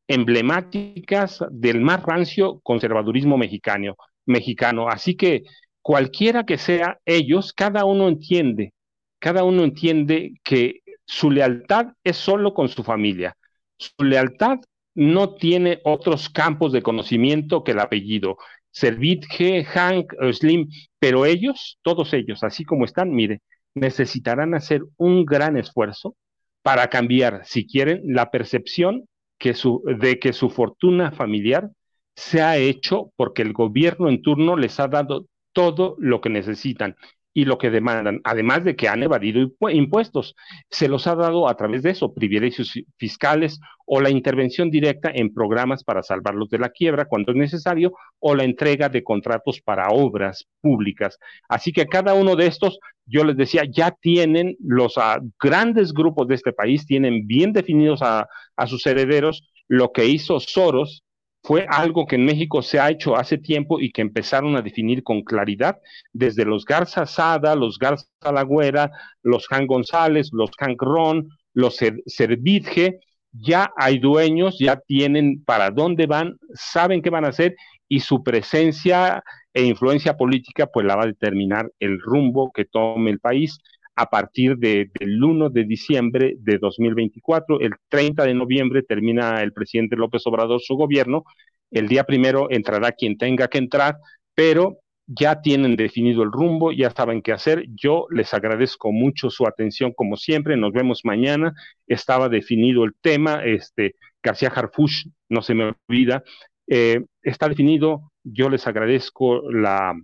emblemáticas 0.08 1.42
del 1.50 1.80
más 1.80 2.02
rancio 2.02 2.60
conservadurismo 2.62 3.38
mexicano, 3.38 3.96
mexicano. 4.26 4.88
Así 4.88 5.16
que 5.16 5.44
cualquiera 5.82 6.44
que 6.44 6.58
sea 6.58 6.98
ellos, 7.04 7.52
cada 7.52 7.84
uno 7.84 8.08
entiende, 8.08 8.72
cada 9.18 9.44
uno 9.44 9.64
entiende 9.64 10.34
que 10.42 10.80
su 11.06 11.30
lealtad 11.30 11.88
es 12.02 12.16
solo 12.16 12.54
con 12.54 12.68
su 12.68 12.82
familia. 12.82 13.36
Su 13.78 14.04
lealtad 14.04 14.58
no 14.94 15.34
tiene 15.34 15.80
otros 15.84 16.28
campos 16.28 16.72
de 16.72 16.82
conocimiento 16.82 17.64
que 17.64 17.72
el 17.72 17.80
apellido. 17.80 18.36
Servitje, 18.74 19.64
Hank, 19.64 20.12
Slim, 20.32 20.68
pero 20.98 21.26
ellos, 21.26 21.78
todos 21.82 22.12
ellos, 22.12 22.42
así 22.42 22.64
como 22.64 22.84
están, 22.84 23.12
mire, 23.12 23.40
necesitarán 23.74 24.54
hacer 24.54 24.82
un 24.96 25.24
gran 25.24 25.56
esfuerzo 25.56 26.16
para 26.62 26.88
cambiar, 26.88 27.42
si 27.44 27.66
quieren, 27.66 28.02
la 28.04 28.32
percepción 28.32 29.06
de 29.38 30.18
que 30.18 30.32
su 30.32 30.50
fortuna 30.50 31.12
familiar 31.12 31.70
se 32.16 32.42
ha 32.42 32.56
hecho 32.56 33.12
porque 33.16 33.42
el 33.42 33.52
gobierno 33.52 34.08
en 34.08 34.22
turno 34.22 34.56
les 34.56 34.80
ha 34.80 34.88
dado 34.88 35.26
todo 35.52 35.96
lo 35.98 36.20
que 36.20 36.30
necesitan 36.30 36.96
y 37.34 37.44
lo 37.44 37.58
que 37.58 37.70
demandan, 37.70 38.20
además 38.22 38.64
de 38.64 38.76
que 38.76 38.88
han 38.88 39.02
evadido 39.02 39.50
impuestos. 39.70 40.36
Se 40.70 40.88
los 40.88 41.08
ha 41.08 41.16
dado 41.16 41.48
a 41.48 41.56
través 41.56 41.82
de 41.82 41.90
eso, 41.90 42.14
privilegios 42.14 42.72
fiscales 42.96 43.60
o 43.86 44.00
la 44.00 44.08
intervención 44.08 44.70
directa 44.70 45.10
en 45.12 45.34
programas 45.34 45.82
para 45.82 46.04
salvarlos 46.04 46.48
de 46.48 46.60
la 46.60 46.70
quiebra 46.70 47.06
cuando 47.06 47.32
es 47.32 47.36
necesario 47.36 47.92
o 48.20 48.36
la 48.36 48.44
entrega 48.44 48.88
de 48.88 49.02
contratos 49.02 49.60
para 49.60 49.88
obras 49.88 50.46
públicas. 50.60 51.18
Así 51.48 51.72
que 51.72 51.86
cada 51.86 52.14
uno 52.14 52.36
de 52.36 52.46
estos, 52.46 52.78
yo 53.04 53.24
les 53.24 53.36
decía, 53.36 53.64
ya 53.68 53.90
tienen 53.90 54.56
los 54.60 54.94
ah, 54.96 55.20
grandes 55.42 55.92
grupos 55.92 56.28
de 56.28 56.36
este 56.36 56.52
país, 56.52 56.86
tienen 56.86 57.26
bien 57.26 57.52
definidos 57.52 58.00
a, 58.00 58.28
a 58.56 58.66
sus 58.68 58.86
herederos. 58.86 59.50
Lo 59.66 59.90
que 59.92 60.06
hizo 60.06 60.38
Soros 60.38 61.02
fue 61.44 61.66
algo 61.68 62.06
que 62.06 62.16
en 62.16 62.24
México 62.24 62.62
se 62.62 62.80
ha 62.80 62.90
hecho 62.90 63.16
hace 63.16 63.36
tiempo 63.36 63.78
y 63.78 63.92
que 63.92 64.00
empezaron 64.00 64.56
a 64.56 64.62
definir 64.62 65.02
con 65.02 65.22
claridad 65.22 65.78
desde 66.12 66.46
los 66.46 66.64
Garza 66.64 67.04
Sada, 67.04 67.54
los 67.54 67.78
Garza 67.78 68.06
Lagüera, 68.32 68.90
los 69.22 69.46
Jan 69.48 69.66
González, 69.66 70.30
los 70.32 70.50
Hank 70.58 70.80
Ron, 70.80 71.28
los 71.52 71.76
Servitje, 72.06 73.00
ya 73.30 73.70
hay 73.76 73.98
dueños, 73.98 74.58
ya 74.58 74.76
tienen 74.76 75.44
para 75.44 75.70
dónde 75.70 76.06
van, 76.06 76.38
saben 76.54 77.02
qué 77.02 77.10
van 77.10 77.26
a 77.26 77.28
hacer 77.28 77.54
y 77.88 78.00
su 78.00 78.22
presencia 78.22 79.22
e 79.52 79.64
influencia 79.64 80.16
política 80.16 80.66
pues 80.66 80.86
la 80.86 80.96
va 80.96 81.02
a 81.02 81.08
determinar 81.08 81.70
el 81.78 82.00
rumbo 82.00 82.52
que 82.54 82.64
tome 82.64 83.10
el 83.10 83.20
país 83.20 83.58
a 83.96 84.06
partir 84.06 84.56
del 84.56 84.90
1 85.22 85.50
de 85.50 85.64
diciembre 85.64 86.34
de 86.38 86.58
2024. 86.58 87.60
El 87.60 87.72
30 87.88 88.24
de 88.24 88.34
noviembre 88.34 88.82
termina 88.82 89.42
el 89.42 89.52
presidente 89.52 89.96
López 89.96 90.26
Obrador 90.26 90.60
su 90.60 90.74
gobierno. 90.74 91.24
El 91.70 91.88
día 91.88 92.04
primero 92.04 92.48
entrará 92.50 92.92
quien 92.92 93.16
tenga 93.18 93.48
que 93.48 93.58
entrar, 93.58 93.96
pero 94.34 94.78
ya 95.06 95.40
tienen 95.40 95.76
definido 95.76 96.22
el 96.22 96.32
rumbo, 96.32 96.72
ya 96.72 96.90
saben 96.90 97.22
qué 97.22 97.32
hacer. 97.32 97.66
Yo 97.68 98.06
les 98.10 98.32
agradezco 98.32 98.90
mucho 98.90 99.30
su 99.30 99.46
atención 99.46 99.92
como 99.92 100.16
siempre. 100.16 100.56
Nos 100.56 100.72
vemos 100.72 101.00
mañana. 101.04 101.52
Estaba 101.86 102.28
definido 102.28 102.84
el 102.84 102.94
tema. 103.00 103.44
Este 103.44 103.96
García 104.22 104.48
Harfush, 104.48 105.06
no 105.28 105.42
se 105.42 105.54
me 105.54 105.74
olvida. 105.88 106.22
Eh, 106.66 107.04
está 107.22 107.48
definido. 107.48 108.12
Yo 108.22 108.48
les 108.48 108.66
agradezco 108.66 109.50
la, 109.50 109.94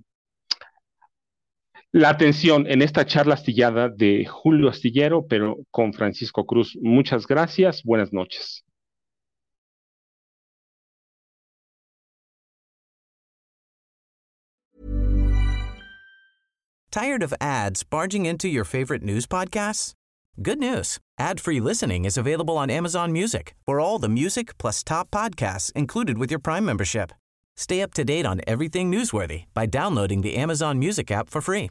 la 1.92 2.10
atención 2.10 2.66
en 2.68 2.82
esta 2.82 3.04
charla 3.04 3.34
astillada 3.34 3.88
de 3.88 4.24
Julio 4.24 4.68
Astillero, 4.68 5.26
pero 5.26 5.56
con 5.70 5.92
Francisco 5.92 6.44
Cruz. 6.44 6.76
Muchas 6.80 7.26
gracias, 7.26 7.82
buenas 7.82 8.12
noches. 8.12 8.62
Tired 16.92 17.22
of 17.22 17.32
ads 17.40 17.84
barging 17.84 18.26
into 18.26 18.48
your 18.48 18.64
favorite 18.64 19.02
news 19.04 19.24
podcasts? 19.24 19.94
Good 20.42 20.58
news. 20.58 20.98
Ad-free 21.20 21.60
listening 21.60 22.04
is 22.04 22.18
available 22.18 22.56
on 22.58 22.68
Amazon 22.68 23.12
Music. 23.12 23.54
For 23.64 23.78
all 23.78 24.00
the 24.00 24.08
music 24.08 24.58
plus 24.58 24.82
top 24.82 25.08
podcasts 25.10 25.70
included 25.76 26.18
with 26.18 26.30
your 26.30 26.40
Prime 26.40 26.64
membership. 26.64 27.12
Stay 27.56 27.80
up 27.80 27.94
to 27.94 28.04
date 28.04 28.26
on 28.26 28.40
everything 28.46 28.90
newsworthy 28.90 29.44
by 29.54 29.66
downloading 29.66 30.22
the 30.22 30.34
Amazon 30.34 30.78
Music 30.80 31.12
app 31.12 31.30
for 31.30 31.40
free 31.40 31.70